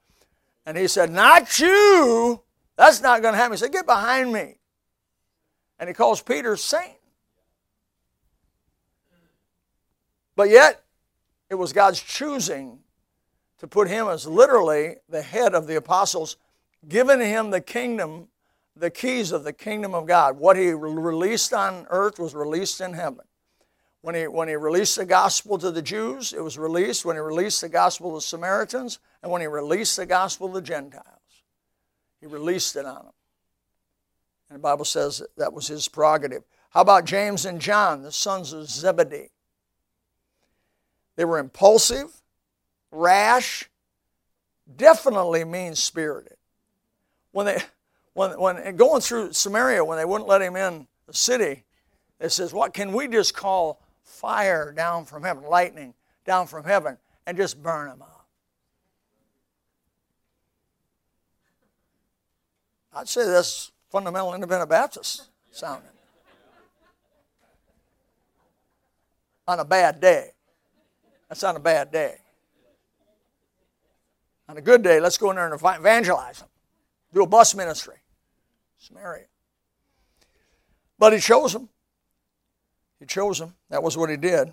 and 0.66 0.76
he 0.76 0.86
said, 0.86 1.10
Not 1.10 1.58
you. 1.58 2.42
That's 2.76 3.00
not 3.00 3.22
going 3.22 3.34
to 3.34 3.38
happen. 3.38 3.52
He 3.52 3.58
said, 3.58 3.72
Get 3.72 3.86
behind 3.86 4.32
me. 4.32 4.56
And 5.78 5.88
he 5.88 5.94
calls 5.94 6.22
Peter 6.22 6.56
Satan. 6.56 6.96
But 10.36 10.50
yet, 10.50 10.82
it 11.50 11.54
was 11.54 11.72
God's 11.72 12.00
choosing 12.00 12.78
to 13.58 13.66
put 13.66 13.88
him 13.88 14.08
as 14.08 14.26
literally 14.26 14.96
the 15.08 15.20
head 15.20 15.54
of 15.54 15.66
the 15.66 15.76
apostles, 15.76 16.36
giving 16.88 17.20
him 17.20 17.50
the 17.50 17.60
kingdom, 17.60 18.28
the 18.74 18.90
keys 18.90 19.32
of 19.32 19.44
the 19.44 19.52
kingdom 19.52 19.94
of 19.94 20.06
God. 20.06 20.38
What 20.38 20.56
he 20.56 20.72
released 20.72 21.52
on 21.52 21.86
earth 21.90 22.18
was 22.18 22.34
released 22.34 22.80
in 22.80 22.94
heaven. 22.94 23.24
When 24.02 24.14
he, 24.14 24.26
when 24.26 24.48
he 24.48 24.54
released 24.54 24.96
the 24.96 25.04
gospel 25.04 25.58
to 25.58 25.70
the 25.70 25.82
Jews, 25.82 26.32
it 26.32 26.42
was 26.42 26.56
released. 26.56 27.04
When 27.04 27.16
he 27.16 27.20
released 27.20 27.60
the 27.60 27.68
gospel 27.68 28.10
to 28.10 28.16
the 28.16 28.22
Samaritans, 28.22 28.98
and 29.22 29.30
when 29.30 29.42
he 29.42 29.46
released 29.46 29.96
the 29.96 30.06
gospel 30.06 30.48
to 30.48 30.54
the 30.54 30.62
Gentiles, 30.62 31.04
he 32.20 32.26
released 32.26 32.76
it 32.76 32.86
on 32.86 32.94
them. 32.94 33.12
And 34.48 34.56
the 34.56 34.62
Bible 34.62 34.86
says 34.86 35.22
that 35.36 35.52
was 35.52 35.66
his 35.66 35.86
prerogative. 35.86 36.44
How 36.70 36.80
about 36.80 37.04
James 37.04 37.44
and 37.44 37.60
John, 37.60 38.02
the 38.02 38.12
sons 38.12 38.52
of 38.52 38.70
Zebedee? 38.70 39.30
They 41.16 41.24
were 41.24 41.38
impulsive, 41.38 42.22
rash, 42.90 43.68
definitely 44.76 45.44
mean 45.44 45.74
spirited. 45.74 46.36
When 47.32 47.46
they 47.46 47.62
when 48.14 48.40
when 48.40 48.76
going 48.76 49.02
through 49.02 49.34
Samaria, 49.34 49.84
when 49.84 49.98
they 49.98 50.04
wouldn't 50.04 50.28
let 50.28 50.42
him 50.42 50.56
in 50.56 50.86
the 51.06 51.12
city, 51.12 51.64
it 52.18 52.30
says, 52.30 52.52
What 52.52 52.74
can 52.74 52.92
we 52.92 53.08
just 53.08 53.34
call 53.34 53.82
fire 54.10 54.72
down 54.72 55.04
from 55.04 55.22
heaven, 55.22 55.44
lightning 55.44 55.94
down 56.24 56.46
from 56.46 56.64
heaven, 56.64 56.98
and 57.26 57.36
just 57.36 57.62
burn 57.62 57.88
them 57.88 58.02
up? 58.02 58.26
I'd 62.92 63.08
say 63.08 63.24
that's 63.24 63.70
fundamental 63.88 64.34
independent 64.34 64.68
Baptist 64.68 65.28
sounding. 65.52 65.88
On 69.46 69.58
a 69.58 69.64
bad 69.64 70.00
day. 70.00 70.32
That's 71.28 71.42
on 71.44 71.56
a 71.56 71.60
bad 71.60 71.92
day. 71.92 72.16
On 74.48 74.56
a 74.56 74.60
good 74.60 74.82
day, 74.82 74.98
let's 75.00 75.16
go 75.16 75.30
in 75.30 75.36
there 75.36 75.46
and 75.46 75.54
evangelize 75.54 76.40
them. 76.40 76.48
Do 77.14 77.22
a 77.22 77.26
bus 77.26 77.54
ministry. 77.54 77.96
Samaria. 78.78 79.26
But 80.98 81.12
he 81.12 81.20
chose 81.20 81.52
them. 81.52 81.68
He 83.00 83.06
chose 83.06 83.40
them. 83.40 83.54
That 83.70 83.82
was 83.82 83.96
what 83.96 84.10
he 84.10 84.16
did. 84.16 84.52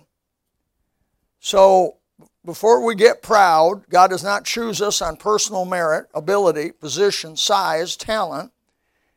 So 1.38 1.98
before 2.44 2.84
we 2.84 2.94
get 2.94 3.22
proud, 3.22 3.88
God 3.90 4.08
does 4.08 4.24
not 4.24 4.44
choose 4.44 4.80
us 4.80 5.00
on 5.02 5.16
personal 5.16 5.64
merit, 5.64 6.06
ability, 6.14 6.72
position, 6.72 7.36
size, 7.36 7.96
talent. 7.96 8.52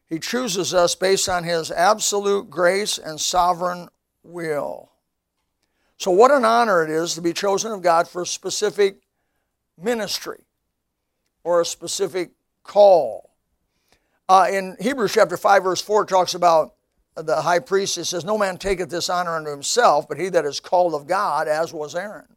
He 0.07 0.19
chooses 0.19 0.73
us 0.73 0.93
based 0.95 1.29
on 1.29 1.45
His 1.45 1.71
absolute 1.71 2.49
grace 2.49 2.97
and 2.97 3.19
sovereign 3.19 3.87
will. 4.21 4.91
So, 5.97 6.11
what 6.11 6.31
an 6.31 6.43
honor 6.43 6.83
it 6.83 6.89
is 6.89 7.15
to 7.15 7.21
be 7.21 7.31
chosen 7.31 7.71
of 7.71 7.81
God 7.81 8.07
for 8.07 8.23
a 8.23 8.27
specific 8.27 8.97
ministry 9.81 10.43
or 11.43 11.61
a 11.61 11.65
specific 11.65 12.31
call. 12.63 13.29
Uh, 14.27 14.47
in 14.51 14.75
Hebrews 14.79 15.13
chapter 15.13 15.37
5, 15.37 15.63
verse 15.63 15.81
4, 15.81 16.05
talks 16.05 16.33
about 16.33 16.73
the 17.15 17.41
high 17.41 17.59
priest, 17.59 17.95
he 17.95 18.03
says, 18.03 18.23
No 18.23 18.37
man 18.37 18.57
taketh 18.57 18.89
this 18.89 19.09
honor 19.09 19.35
unto 19.35 19.51
himself, 19.51 20.07
but 20.07 20.19
he 20.19 20.29
that 20.29 20.45
is 20.45 20.59
called 20.59 20.93
of 20.93 21.07
God, 21.07 21.47
as 21.47 21.73
was 21.73 21.95
Aaron. 21.95 22.35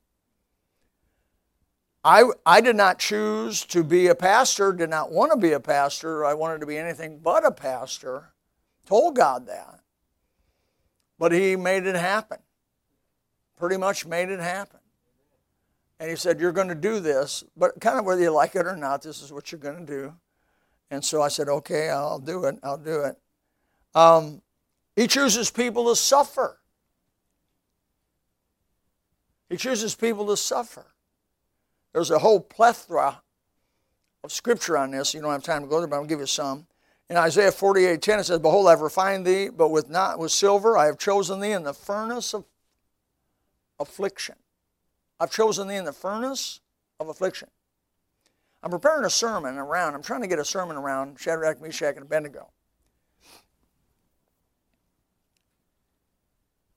I, 2.05 2.25
I 2.45 2.61
did 2.61 2.77
not 2.77 2.99
choose 2.99 3.65
to 3.67 3.83
be 3.83 4.09
a 4.09 4.15
pastor, 4.15 4.73
did 4.73 4.91
not 4.91 5.11
want 5.11 5.33
to 5.33 5.39
be 5.39 5.53
a 5.53 5.61
pastor. 5.61 6.25
I 6.25 6.35
wanted 6.35 6.61
to 6.61 6.67
be 6.67 6.77
anything 6.77 7.19
but 7.23 7.47
a 7.47 7.51
pastor. 7.51 8.33
Told 8.85 9.17
God 9.17 9.47
that. 9.47 9.81
But 11.19 11.33
He 11.33 11.57
made 11.57 11.87
it 11.87 11.95
happen. 11.95 12.39
Pretty 13.57 13.79
much 13.79 14.05
made 14.05 14.29
it 14.29 14.41
happen. 14.41 14.81
And 15.99 16.11
He 16.11 16.17
said, 16.17 16.41
You're 16.41 16.53
going 16.53 16.69
to 16.69 16.75
do 16.75 17.01
this, 17.01 17.43
but 17.57 17.81
kind 17.81 17.99
of 17.99 18.05
whether 18.05 18.21
you 18.21 18.31
like 18.31 18.55
it 18.55 18.67
or 18.67 18.77
not, 18.77 19.01
this 19.01 19.23
is 19.23 19.33
what 19.33 19.51
you're 19.51 19.61
going 19.61 19.87
to 19.87 19.91
do. 19.91 20.13
And 20.91 21.03
so 21.03 21.23
I 21.23 21.29
said, 21.29 21.49
Okay, 21.49 21.89
I'll 21.89 22.19
do 22.19 22.45
it. 22.45 22.59
I'll 22.63 22.77
do 22.77 23.05
it. 23.05 23.17
Um, 23.95 24.43
he 24.97 25.07
chooses 25.07 25.51
people 25.51 25.89
to 25.89 25.97
suffer. 25.97 26.59
He 29.49 29.57
chooses 29.57 29.95
people 29.95 30.27
to 30.27 30.37
suffer. 30.37 30.87
There's 31.93 32.11
a 32.11 32.19
whole 32.19 32.41
plethora 32.41 33.23
of 34.23 34.33
scripture 34.33 34.77
on 34.77 34.91
this. 34.91 35.15
You 35.15 35.21
don't 35.21 35.33
have 35.33 35.43
time 35.43 35.63
to 35.63 35.69
go 35.69 35.79
there, 35.79 35.87
but 35.87 35.97
I'll 35.97 36.05
give 36.05 36.21
you 36.21 36.27
some. 36.27 36.67
In 37.11 37.17
Isaiah 37.17 37.53
48 37.53 38.01
10, 38.01 38.19
it 38.19 38.25
says, 38.25 38.39
Behold, 38.39 38.67
I 38.67 38.71
have 38.71 38.81
refined 38.81 39.27
thee, 39.27 39.51
but 39.51 39.69
with 39.69 39.91
not 39.91 40.19
with 40.19 40.33
silver, 40.33 40.77
I 40.77 40.87
have 40.87 40.99
chosen 40.99 41.41
thee 41.41 41.53
in 41.53 41.63
the 41.63 41.75
furnace 41.75 42.33
of 42.33 42.45
affliction. 43.79 44.37
I've 45.21 45.31
chosen 45.31 45.69
thee 45.69 45.77
in 45.77 45.85
the 45.85 45.93
furnace 45.93 46.61
of 46.99 47.09
affliction. 47.09 47.49
I'm 48.63 48.71
preparing 48.71 49.05
a 49.05 49.11
sermon 49.11 49.59
around, 49.59 49.95
I'm 49.95 50.03
trying 50.03 50.23
to 50.23 50.27
get 50.27 50.39
a 50.39 50.45
sermon 50.45 50.77
around 50.77 51.21
Shadrach, 51.21 51.61
Meshach, 51.61 51.97
and 51.97 52.07
Abednego. 52.07 52.51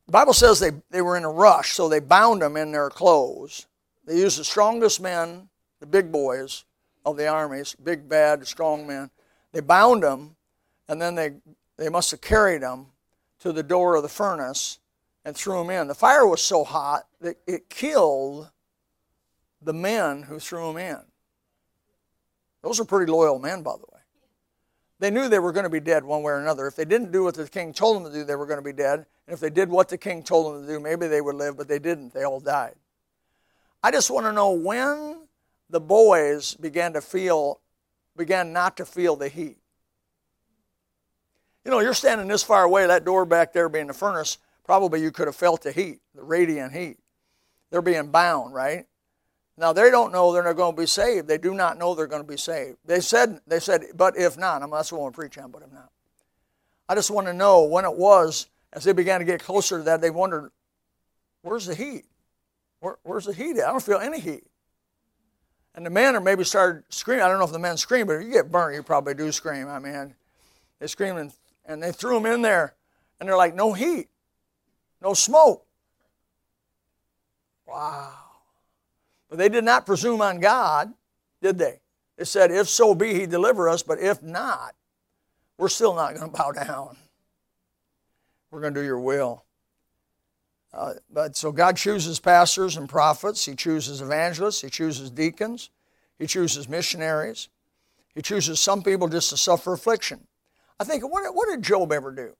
The 0.07 0.11
Bible 0.11 0.33
says 0.33 0.59
they, 0.59 0.71
they 0.89 1.01
were 1.01 1.17
in 1.17 1.23
a 1.23 1.29
rush, 1.29 1.73
so 1.73 1.87
they 1.87 1.99
bound 1.99 2.41
them 2.41 2.57
in 2.57 2.71
their 2.71 2.89
clothes 2.89 3.67
they 4.07 4.15
used 4.15 4.39
the 4.39 4.45
strongest 4.45 5.01
men, 5.01 5.49
the 5.81 5.85
big 5.85 6.11
boys 6.11 6.63
of 7.05 7.17
the 7.17 7.27
armies, 7.27 7.75
big, 7.75 8.07
bad, 8.07 8.47
strong 8.47 8.87
men. 8.87 9.11
They 9.51 9.59
bound 9.59 10.01
them, 10.01 10.37
and 10.87 11.01
then 11.01 11.15
they, 11.15 11.33
they 11.75 11.89
must 11.89 12.09
have 12.11 12.21
carried 12.21 12.61
them 12.63 12.87
to 13.39 13.51
the 13.51 13.63
door 13.63 13.95
of 13.95 14.03
the 14.03 14.09
furnace 14.09 14.79
and 15.25 15.35
threw 15.35 15.57
them 15.57 15.69
in. 15.69 15.87
The 15.87 15.93
fire 15.93 16.25
was 16.25 16.41
so 16.41 16.63
hot 16.63 17.05
that 17.19 17.35
it 17.45 17.69
killed 17.69 18.49
the 19.61 19.73
men 19.73 20.23
who 20.23 20.39
threw 20.39 20.67
them 20.67 20.77
in. 20.77 20.99
Those 22.63 22.79
are 22.79 22.85
pretty 22.85 23.11
loyal 23.11 23.39
men, 23.39 23.61
by 23.61 23.73
the 23.73 23.85
way. 23.91 23.96
They 24.99 25.12
knew 25.12 25.29
they 25.29 25.39
were 25.39 25.51
going 25.51 25.63
to 25.63 25.69
be 25.69 25.79
dead 25.79 26.03
one 26.03 26.23
way 26.23 26.33
or 26.33 26.39
another. 26.39 26.65
If 26.65 26.75
they 26.75 26.86
didn't 26.86 27.12
do 27.12 27.23
what 27.23 27.36
the 27.36 27.47
king 27.47 27.71
told 27.71 27.97
them 27.97 28.12
to 28.12 28.17
do, 28.17 28.23
they 28.23 28.36
were 28.36 28.47
going 28.47 28.57
to 28.57 28.63
be 28.63 28.73
dead. 28.73 29.05
And 29.27 29.33
if 29.33 29.39
they 29.39 29.51
did 29.51 29.69
what 29.69 29.89
the 29.89 29.97
king 29.97 30.23
told 30.23 30.53
them 30.53 30.65
to 30.65 30.67
do, 30.67 30.79
maybe 30.79 31.07
they 31.07 31.21
would 31.21 31.36
live, 31.36 31.55
but 31.55 31.67
they 31.67 31.79
didn't. 31.79 32.13
They 32.13 32.23
all 32.23 32.39
died. 32.39 32.75
I 33.83 33.91
just 33.91 34.10
want 34.10 34.25
to 34.25 34.31
know 34.31 34.51
when 34.51 35.27
the 35.69 35.79
boys 35.79 36.55
began 36.55 36.93
to 36.93 37.01
feel, 37.01 37.60
began 38.15 38.51
not 38.53 38.77
to 38.77 38.86
feel 38.86 39.15
the 39.15 39.29
heat. 39.29 39.57
You 41.63 41.71
know, 41.71 41.79
you're 41.79 41.93
standing 41.93 42.27
this 42.27 42.43
far 42.43 42.63
away, 42.63 42.88
that 42.88 43.05
door 43.05 43.25
back 43.25 43.53
there 43.53 43.69
being 43.69 43.88
the 43.88 43.93
furnace, 43.93 44.39
probably 44.63 45.01
you 45.01 45.12
could 45.12 45.27
have 45.27 45.36
felt 45.36 45.62
the 45.62 45.71
heat, 45.71 45.99
the 46.15 46.23
radiant 46.23 46.73
heat. 46.73 46.97
They're 47.69 47.81
being 47.81 48.07
bound, 48.07 48.53
right? 48.53 48.86
Now 49.57 49.73
they 49.73 49.89
don't 49.89 50.11
know 50.11 50.31
they're 50.31 50.43
not 50.43 50.55
going 50.55 50.75
to 50.75 50.81
be 50.81 50.85
saved. 50.85 51.27
They 51.27 51.39
do 51.39 51.53
not 51.53 51.79
know 51.79 51.95
they're 51.95 52.05
going 52.07 52.21
to 52.21 52.27
be 52.27 52.37
saved. 52.37 52.77
They 52.85 52.99
said, 52.99 53.41
they 53.47 53.59
said, 53.59 53.85
but 53.95 54.15
if 54.15 54.37
not, 54.37 54.61
I'm 54.61 54.69
that's 54.69 54.91
what 54.91 55.05
I'm 55.05 55.11
preaching 55.11 55.43
on, 55.43 55.51
but 55.51 55.63
if 55.63 55.71
not. 55.71 55.89
I 56.87 56.95
just 56.95 57.09
want 57.09 57.27
to 57.27 57.33
know 57.33 57.63
when 57.63 57.83
it 57.83 57.95
was, 57.95 58.47
as 58.71 58.83
they 58.83 58.93
began 58.93 59.19
to 59.19 59.25
get 59.25 59.41
closer 59.41 59.79
to 59.79 59.83
that, 59.85 59.99
they 59.99 60.11
wondered, 60.11 60.51
where's 61.41 61.65
the 61.65 61.75
heat? 61.75 62.05
Where, 62.79 62.97
where's 63.03 63.25
the 63.25 63.33
heat 63.33 63.57
at? 63.57 63.67
I 63.67 63.71
don't 63.71 63.83
feel 63.83 63.97
any 63.97 64.19
heat. 64.19 64.43
And 65.73 65.85
the 65.85 65.89
men 65.89 66.15
are 66.15 66.21
maybe 66.21 66.43
started 66.43 66.83
screaming. 66.89 67.23
I 67.23 67.27
don't 67.27 67.39
know 67.39 67.45
if 67.45 67.51
the 67.51 67.59
men 67.59 67.77
scream, 67.77 68.07
but 68.07 68.13
if 68.13 68.23
you 68.23 68.31
get 68.31 68.51
burnt, 68.51 68.75
you 68.75 68.83
probably 68.83 69.15
do 69.15 69.31
scream. 69.31 69.67
I 69.67 69.79
mean, 69.79 70.15
they 70.79 70.87
screamed 70.87 71.19
and, 71.19 71.33
and 71.65 71.83
they 71.83 71.91
threw 71.91 72.15
them 72.15 72.25
in 72.25 72.41
there, 72.41 72.75
and 73.19 73.27
they're 73.27 73.37
like, 73.37 73.55
no 73.55 73.73
heat, 73.73 74.07
no 75.01 75.13
smoke. 75.13 75.65
Wow. 77.67 78.13
But 79.29 79.37
they 79.37 79.49
did 79.49 79.63
not 79.63 79.85
presume 79.85 80.21
on 80.21 80.39
God, 80.39 80.93
did 81.41 81.57
they? 81.57 81.79
They 82.17 82.23
said, 82.23 82.51
if 82.51 82.67
so 82.67 82.95
be, 82.95 83.13
he 83.13 83.25
deliver 83.25 83.69
us, 83.69 83.83
but 83.83 83.99
if 83.99 84.23
not, 84.23 84.73
we're 85.57 85.69
still 85.69 85.93
not 85.95 86.15
going 86.15 86.31
to 86.31 86.37
bow 86.37 86.51
down. 86.51 86.97
We're 88.51 88.61
going 88.61 88.73
to 88.73 88.79
do 88.79 88.85
your 88.85 88.99
will. 88.99 89.43
Uh, 90.73 90.93
but 91.11 91.35
so 91.35 91.51
God 91.51 91.77
chooses 91.77 92.19
pastors 92.19 92.77
and 92.77 92.87
prophets, 92.87 93.45
He 93.45 93.55
chooses 93.55 94.01
evangelists, 94.01 94.61
He 94.61 94.69
chooses 94.69 95.09
deacons, 95.09 95.69
He 96.19 96.27
chooses 96.27 96.69
missionaries, 96.69 97.49
He 98.13 98.21
chooses 98.21 98.59
some 98.59 98.83
people 98.83 99.07
just 99.07 99.29
to 99.31 99.37
suffer 99.37 99.73
affliction. 99.73 100.27
I 100.79 100.83
think, 100.83 101.09
what, 101.09 101.33
what 101.33 101.49
did 101.49 101.63
Job 101.63 101.91
ever 101.91 102.11
do? 102.11 102.35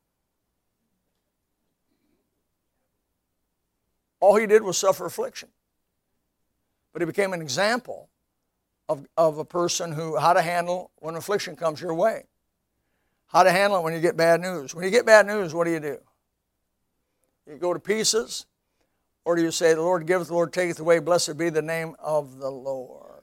All 4.20 4.36
he 4.36 4.48
did 4.48 4.64
was 4.64 4.78
suffer 4.78 5.06
affliction. 5.06 5.50
But 6.98 7.04
he 7.04 7.06
became 7.06 7.32
an 7.34 7.44
example 7.44 8.10
of, 8.90 9.06
of 9.18 9.38
a 9.38 9.46
person 9.46 9.92
who, 9.92 10.18
how 10.18 10.34
to 10.34 10.42
handle 10.42 10.90
when 10.96 11.14
affliction 11.14 11.56
comes 11.56 11.80
your 11.80 11.94
way. 11.94 12.24
How 13.28 13.44
to 13.44 13.52
handle 13.52 13.78
it 13.78 13.84
when 13.84 13.94
you 13.94 14.00
get 14.00 14.18
bad 14.18 14.42
news. 14.42 14.74
When 14.74 14.84
you 14.84 14.90
get 14.90 15.06
bad 15.06 15.28
news, 15.28 15.54
what 15.54 15.66
do 15.66 15.72
you 15.74 15.80
do? 15.80 16.00
you 17.46 17.58
go 17.58 17.72
to 17.72 17.80
pieces? 17.80 18.48
Or 19.26 19.36
do 19.36 19.44
you 19.44 19.52
say, 19.52 19.76
The 19.76 19.82
Lord 19.84 20.08
giveth, 20.08 20.30
the 20.30 20.34
Lord 20.34 20.52
taketh 20.52 20.80
away, 20.80 20.98
blessed 20.98 21.38
be 21.38 21.52
the 21.52 21.62
name 21.62 21.96
of 22.00 22.40
the 22.40 22.50
Lord? 22.50 23.22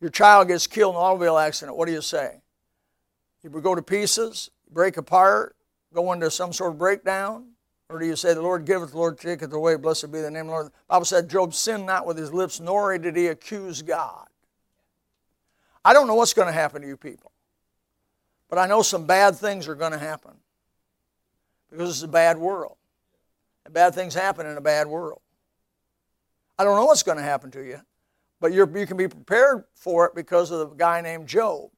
Your 0.00 0.10
child 0.10 0.46
gets 0.46 0.68
killed 0.68 0.94
in 0.94 1.00
an 1.00 1.02
automobile 1.02 1.38
accident, 1.38 1.76
what 1.76 1.86
do 1.86 1.92
you 1.92 2.02
say? 2.02 2.40
You 3.42 3.50
go 3.50 3.74
to 3.74 3.82
pieces, 3.82 4.48
break 4.70 4.96
apart, 4.96 5.56
go 5.92 6.12
into 6.12 6.30
some 6.30 6.52
sort 6.52 6.70
of 6.70 6.78
breakdown? 6.78 7.49
Or 7.90 7.98
do 7.98 8.06
you 8.06 8.14
say, 8.14 8.34
The 8.34 8.42
Lord 8.42 8.64
giveth, 8.64 8.92
the 8.92 8.98
Lord 8.98 9.18
taketh 9.18 9.52
away, 9.52 9.74
blessed 9.74 10.12
be 10.12 10.20
the 10.20 10.30
name 10.30 10.42
of 10.42 10.46
the 10.46 10.52
Lord? 10.52 10.66
The 10.66 10.72
Bible 10.88 11.04
said, 11.04 11.28
Job 11.28 11.52
sinned 11.52 11.86
not 11.86 12.06
with 12.06 12.16
his 12.16 12.32
lips, 12.32 12.60
nor 12.60 12.96
did 12.96 13.16
he 13.16 13.26
accuse 13.26 13.82
God. 13.82 14.28
I 15.84 15.92
don't 15.92 16.06
know 16.06 16.14
what's 16.14 16.32
going 16.32 16.46
to 16.46 16.52
happen 16.52 16.82
to 16.82 16.88
you 16.88 16.96
people, 16.96 17.32
but 18.48 18.58
I 18.58 18.66
know 18.66 18.82
some 18.82 19.06
bad 19.06 19.36
things 19.36 19.66
are 19.66 19.74
going 19.74 19.92
to 19.92 19.98
happen 19.98 20.32
because 21.70 21.90
it's 21.90 22.02
a 22.02 22.08
bad 22.08 22.38
world. 22.38 22.76
And 23.64 23.74
bad 23.74 23.94
things 23.94 24.14
happen 24.14 24.46
in 24.46 24.56
a 24.56 24.60
bad 24.60 24.86
world. 24.86 25.20
I 26.58 26.64
don't 26.64 26.76
know 26.76 26.84
what's 26.84 27.02
going 27.02 27.18
to 27.18 27.24
happen 27.24 27.50
to 27.52 27.62
you, 27.62 27.80
but 28.40 28.52
you 28.52 28.66
can 28.86 28.96
be 28.96 29.08
prepared 29.08 29.64
for 29.74 30.06
it 30.06 30.14
because 30.14 30.50
of 30.50 30.58
the 30.58 30.76
guy 30.76 31.00
named 31.00 31.26
Job, 31.26 31.70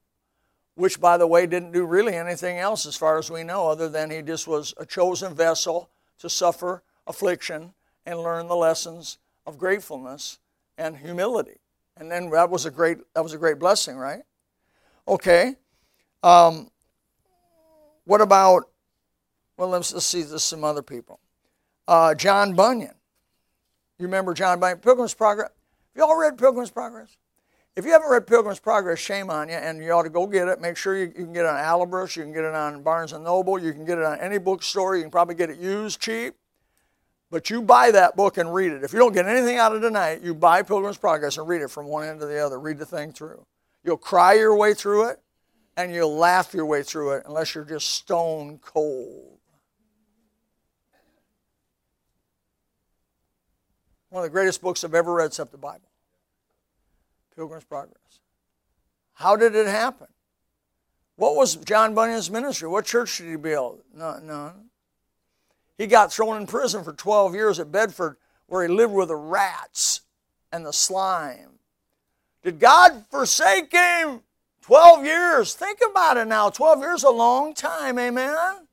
which, 0.75 0.99
by 0.99 1.17
the 1.17 1.25
way, 1.25 1.47
didn't 1.47 1.71
do 1.71 1.85
really 1.85 2.13
anything 2.13 2.59
else 2.59 2.85
as 2.85 2.95
far 2.95 3.17
as 3.17 3.31
we 3.31 3.43
know, 3.43 3.67
other 3.67 3.89
than 3.89 4.11
he 4.11 4.21
just 4.21 4.47
was 4.47 4.75
a 4.77 4.85
chosen 4.85 5.33
vessel 5.33 5.89
to 6.23 6.29
suffer 6.29 6.81
affliction 7.05 7.73
and 8.05 8.17
learn 8.17 8.47
the 8.47 8.55
lessons 8.55 9.17
of 9.45 9.57
gratefulness 9.57 10.39
and 10.77 10.95
humility. 10.95 11.59
And 11.97 12.09
then 12.09 12.29
that 12.29 12.49
was 12.49 12.65
a 12.65 12.71
great 12.71 12.99
that 13.13 13.21
was 13.21 13.33
a 13.33 13.37
great 13.37 13.59
blessing, 13.59 13.97
right? 13.97 14.21
Okay. 15.05 15.57
Um, 16.23 16.71
what 18.05 18.21
about 18.21 18.69
well, 19.57 19.67
let's, 19.67 19.93
let's 19.93 20.05
see 20.05 20.23
this 20.23 20.45
some 20.45 20.63
other 20.63 20.81
people. 20.81 21.19
Uh, 21.89 22.15
John 22.15 22.53
Bunyan. 22.53 22.95
You 23.99 24.05
remember 24.05 24.33
John 24.33 24.61
Bunyan? 24.61 24.77
Pilgrim's 24.77 25.13
Progress. 25.13 25.49
Have 25.49 25.97
you 25.97 26.03
all 26.03 26.17
read 26.17 26.37
Pilgrim's 26.37 26.71
Progress? 26.71 27.17
If 27.75 27.85
you 27.85 27.91
haven't 27.91 28.09
read 28.11 28.27
Pilgrim's 28.27 28.59
Progress, 28.59 28.99
shame 28.99 29.31
on 29.31 29.49
you, 29.49 29.55
and 29.55 29.83
you 29.83 29.91
ought 29.91 30.03
to 30.03 30.09
go 30.09 30.27
get 30.27 30.47
it. 30.47 30.61
Make 30.61 30.77
sure 30.77 30.95
you, 30.95 31.05
you 31.05 31.25
can 31.25 31.33
get 31.33 31.45
it 31.45 31.47
on 31.47 31.55
Alibris, 31.55 32.15
you 32.15 32.21
can 32.21 32.31
get 32.31 32.43
it 32.43 32.53
on 32.53 32.83
Barnes 32.83 33.13
& 33.13 33.19
Noble, 33.19 33.57
you 33.57 33.73
can 33.73 33.83
get 33.83 33.97
it 33.97 34.03
on 34.03 34.19
any 34.19 34.37
bookstore, 34.37 34.95
you 34.95 35.01
can 35.01 35.09
probably 35.09 35.33
get 35.33 35.49
it 35.49 35.57
used 35.57 35.99
cheap. 35.99 36.35
But 37.31 37.49
you 37.49 37.63
buy 37.63 37.89
that 37.89 38.15
book 38.15 38.37
and 38.37 38.53
read 38.53 38.73
it. 38.73 38.83
If 38.83 38.93
you 38.93 38.99
don't 38.99 39.11
get 39.11 39.25
anything 39.25 39.57
out 39.57 39.75
of 39.75 39.81
tonight, 39.81 40.21
you 40.21 40.35
buy 40.35 40.61
Pilgrim's 40.61 40.99
Progress 40.99 41.37
and 41.37 41.47
read 41.47 41.63
it 41.63 41.71
from 41.71 41.87
one 41.87 42.07
end 42.07 42.19
to 42.19 42.27
the 42.27 42.37
other. 42.37 42.59
Read 42.59 42.77
the 42.77 42.85
thing 42.85 43.11
through. 43.11 43.43
You'll 43.83 43.97
cry 43.97 44.33
your 44.33 44.55
way 44.55 44.75
through 44.75 45.09
it, 45.09 45.19
and 45.75 45.91
you'll 45.91 46.15
laugh 46.15 46.53
your 46.53 46.67
way 46.67 46.83
through 46.83 47.13
it 47.13 47.23
unless 47.25 47.55
you're 47.55 47.65
just 47.65 47.89
stone 47.89 48.59
cold. 48.59 49.39
One 54.09 54.23
of 54.23 54.29
the 54.29 54.31
greatest 54.31 54.61
books 54.61 54.83
I've 54.83 54.93
ever 54.93 55.11
read 55.11 55.25
except 55.25 55.51
the 55.51 55.57
Bible. 55.57 55.89
Pilgrim's 57.35 57.63
Progress. 57.63 58.19
How 59.13 59.35
did 59.35 59.55
it 59.55 59.67
happen? 59.67 60.07
What 61.15 61.35
was 61.35 61.55
John 61.55 61.93
Bunyan's 61.93 62.31
ministry? 62.31 62.67
What 62.67 62.85
church 62.85 63.17
did 63.17 63.29
he 63.29 63.35
build? 63.35 63.81
None. 63.93 64.69
He 65.77 65.87
got 65.87 66.11
thrown 66.11 66.37
in 66.37 66.47
prison 66.47 66.83
for 66.83 66.93
12 66.93 67.35
years 67.35 67.59
at 67.59 67.71
Bedford 67.71 68.17
where 68.47 68.67
he 68.67 68.73
lived 68.73 68.93
with 68.93 69.07
the 69.09 69.15
rats 69.15 70.01
and 70.51 70.65
the 70.65 70.73
slime. 70.73 71.59
Did 72.43 72.59
God 72.59 73.05
forsake 73.09 73.71
him? 73.71 74.21
12 74.61 75.05
years. 75.05 75.53
Think 75.53 75.79
about 75.89 76.17
it 76.17 76.27
now. 76.27 76.49
12 76.49 76.79
years 76.79 77.03
a 77.03 77.09
long 77.09 77.53
time, 77.53 77.99
amen? 77.99 78.67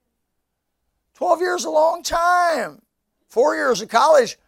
12 1.14 1.40
years 1.40 1.64
a 1.64 1.70
long 1.70 2.02
time. 2.02 2.82
Four 3.28 3.54
years 3.54 3.80
of 3.80 3.88
college. 3.88 4.38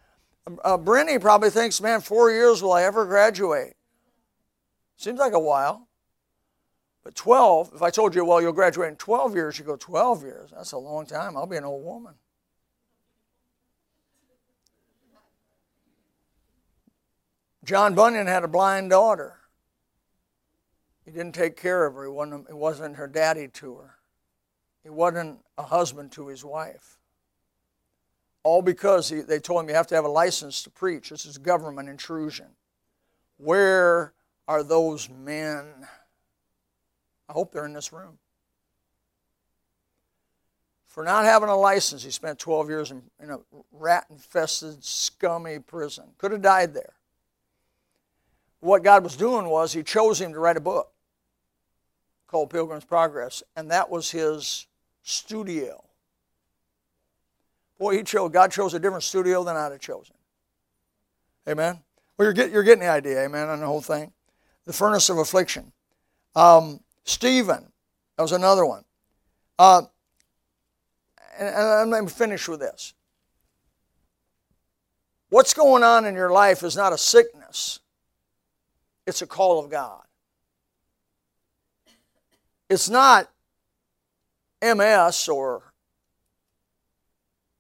Uh, 0.65 0.77
probably 0.77 1.51
thinks, 1.51 1.81
man, 1.81 2.01
four 2.01 2.31
years 2.31 2.63
will 2.63 2.73
I 2.73 2.83
ever 2.83 3.05
graduate? 3.05 3.77
Seems 5.03 5.19
like 5.19 5.33
a 5.33 5.41
while. 5.41 5.89
But 7.03 7.17
12, 7.17 7.73
if 7.75 7.83
I 7.83 7.91
told 7.91 8.15
you, 8.15 8.25
well, 8.25 8.41
you'll 8.41 8.53
graduate 8.53 8.89
in 8.89 8.95
12 8.95 9.35
years, 9.35 9.59
you 9.59 9.65
go, 9.65 9.75
12 9.75 10.23
years. 10.23 10.51
That's 10.55 10.71
a 10.71 10.79
long 10.79 11.07
time. 11.07 11.37
I'll 11.37 11.47
be 11.47 11.57
an 11.57 11.65
old 11.65 11.85
woman. 11.85 12.15
John 17.65 17.97
Bunyan 17.97 18.29
had 18.29 18.45
a 18.45 18.49
blind 18.49 18.91
daughter. 18.91 19.41
He 21.05 21.11
didn't 21.11 21.35
take 21.35 21.57
care 21.57 21.85
of 21.85 21.95
her. 21.95 22.05
He 22.05 22.11
wasn't, 22.11 22.47
he 22.47 22.55
wasn't 22.55 22.97
her 22.97 23.09
daddy 23.09 23.49
to 23.49 23.75
her. 23.79 23.95
He 24.85 24.91
wasn't 24.91 25.41
a 25.59 25.65
husband 25.65 26.13
to 26.13 26.29
his 26.29 26.45
wife. 26.45 26.99
All 28.45 28.63
because 28.63 29.09
he, 29.09 29.21
they 29.23 29.41
told 29.41 29.65
him 29.65 29.69
you 29.69 29.75
have 29.75 29.89
to 29.89 29.97
have 29.97 30.05
a 30.05 30.09
license 30.09 30.63
to 30.63 30.71
preach. 30.71 31.11
This 31.11 31.27
is 31.27 31.39
government 31.39 31.89
intrusion. 31.89 32.47
Where 33.39 34.13
are 34.49 34.63
those 34.63 35.09
men? 35.09 35.67
I 37.29 37.33
hope 37.33 37.53
they're 37.53 37.67
in 37.67 37.73
this 37.73 37.93
room. 37.93 38.19
For 40.87 41.03
not 41.03 41.25
having 41.25 41.49
a 41.49 41.57
license, 41.57 42.05
he 42.05 42.11
spent 42.11 42.39
12 42.39 42.69
years 42.69 42.91
in, 42.91 43.03
in 43.19 43.31
a 43.31 43.39
rat 43.73 44.05
infested, 44.11 44.85
scummy 44.85 45.59
prison. 45.59 46.05
Could 46.19 46.33
have 46.33 46.43
died 46.43 46.75
there. 46.75 46.93
What 48.61 48.85
God 48.85 49.03
was 49.03 49.17
doing 49.17 49.49
was 49.49 49.73
he 49.73 49.83
chose 49.83 50.21
him 50.21 50.35
to 50.35 50.39
write 50.39 50.59
a 50.59 50.61
book 50.61 50.93
called 52.27 52.51
Pilgrim's 52.51 52.85
Progress, 52.85 53.43
and 53.57 53.71
that 53.71 53.89
was 53.89 54.11
his 54.11 54.67
studio. 55.03 55.83
Boy, 57.79 57.97
he 57.97 58.03
chose, 58.03 58.31
God 58.31 58.53
chose 58.53 58.75
a 58.75 58.79
different 58.79 59.03
studio 59.03 59.43
than 59.45 59.57
I'd 59.57 59.73
have 59.73 59.81
chosen. 59.81 60.15
Amen. 61.49 61.81
Well, 62.17 62.27
you're, 62.27 62.33
get, 62.33 62.51
you're 62.51 62.63
getting 62.63 62.85
the 62.85 62.91
idea, 62.91 63.25
amen, 63.25 63.49
on 63.49 63.61
the 63.61 63.67
whole 63.67 63.81
thing. 63.81 64.13
The 64.67 64.73
furnace 64.73 65.09
of 65.09 65.19
affliction. 65.19 65.73
Um, 66.35 66.81
Stephen, 67.05 67.67
that 68.17 68.23
was 68.23 68.33
another 68.33 68.65
one. 68.65 68.85
Uh, 69.59 69.83
and, 71.39 71.49
and 71.49 71.67
I'm 71.67 71.91
going 71.91 72.07
to 72.07 72.15
finish 72.15 72.49
with 72.49 72.61
this. 72.61 72.95
What's 75.31 75.55
going 75.55 75.83
on 75.83 76.05
in 76.05 76.15
your 76.15 76.31
life 76.31 76.63
is 76.63 76.77
not 76.77 76.93
a 76.93 76.99
sickness, 76.99 77.81
it's 79.07 79.23
a 79.23 79.27
call 79.27 79.59
of 79.59 79.71
God. 79.71 80.03
It's 82.69 82.89
not 82.89 83.31
MS 84.63 85.29
or 85.29 85.73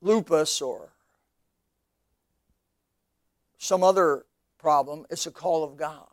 lupus 0.01 0.61
or 0.61 0.91
some 3.59 3.83
other 3.83 4.27
problem, 4.59 5.07
it's 5.09 5.27
a 5.27 5.31
call 5.31 5.65
of 5.65 5.77
God. 5.77 6.12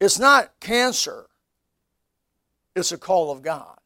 It's 0.00 0.18
not 0.18 0.52
cancer, 0.60 1.26
it's 2.74 2.92
a 2.92 2.98
call 2.98 3.30
of 3.30 3.42
God. 3.42 3.78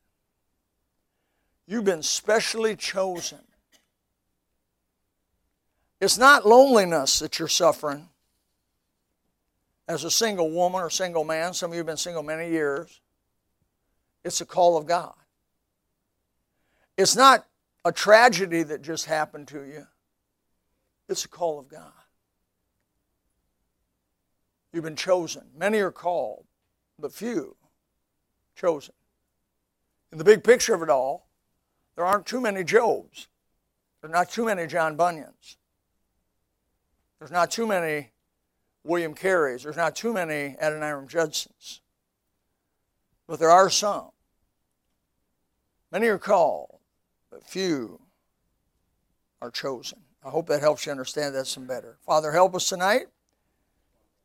You've 1.66 1.84
been 1.84 2.02
specially 2.02 2.74
chosen. 2.74 3.38
It's 6.00 6.18
not 6.18 6.46
loneliness 6.46 7.20
that 7.20 7.38
you're 7.38 7.46
suffering 7.46 8.08
as 9.86 10.02
a 10.02 10.10
single 10.10 10.50
woman 10.50 10.80
or 10.80 10.90
single 10.90 11.24
man. 11.24 11.52
Some 11.52 11.70
of 11.70 11.74
you 11.74 11.78
have 11.78 11.86
been 11.86 11.96
single 11.96 12.22
many 12.22 12.50
years. 12.50 13.00
It's 14.24 14.40
a 14.40 14.46
call 14.46 14.76
of 14.76 14.86
God. 14.86 15.14
It's 16.96 17.14
not 17.14 17.46
a 17.84 17.92
tragedy 17.92 18.62
that 18.62 18.82
just 18.82 19.06
happened 19.06 19.48
to 19.48 19.62
you, 19.62 19.86
it's 21.08 21.24
a 21.24 21.28
call 21.28 21.58
of 21.58 21.68
God. 21.68 21.92
You've 24.72 24.84
been 24.84 24.96
chosen. 24.96 25.46
Many 25.56 25.80
are 25.80 25.90
called, 25.90 26.44
but 26.98 27.12
few 27.12 27.56
chosen. 28.54 28.94
In 30.12 30.18
the 30.18 30.24
big 30.24 30.44
picture 30.44 30.74
of 30.74 30.82
it 30.82 30.90
all, 30.90 31.28
there 31.96 32.04
aren't 32.04 32.26
too 32.26 32.40
many 32.40 32.64
Jobs. 32.64 33.28
There 34.00 34.10
are 34.10 34.12
not 34.12 34.30
too 34.30 34.44
many 34.44 34.66
John 34.66 34.96
Bunyans. 34.96 35.56
There's 37.18 37.30
not 37.30 37.50
too 37.50 37.66
many 37.66 38.10
William 38.84 39.14
Careys. 39.14 39.62
There's 39.62 39.76
not 39.76 39.94
too 39.94 40.12
many 40.12 40.56
Adoniram 40.60 41.08
Judsons. 41.08 41.80
But 43.26 43.38
there 43.38 43.50
are 43.50 43.70
some. 43.70 44.10
Many 45.92 46.06
are 46.06 46.18
called, 46.18 46.78
but 47.30 47.44
few 47.44 48.00
are 49.42 49.50
chosen. 49.50 49.98
I 50.24 50.30
hope 50.30 50.46
that 50.48 50.60
helps 50.60 50.86
you 50.86 50.92
understand 50.92 51.34
that 51.34 51.46
some 51.46 51.66
better. 51.66 51.98
Father, 52.06 52.32
help 52.32 52.54
us 52.54 52.68
tonight 52.68 53.06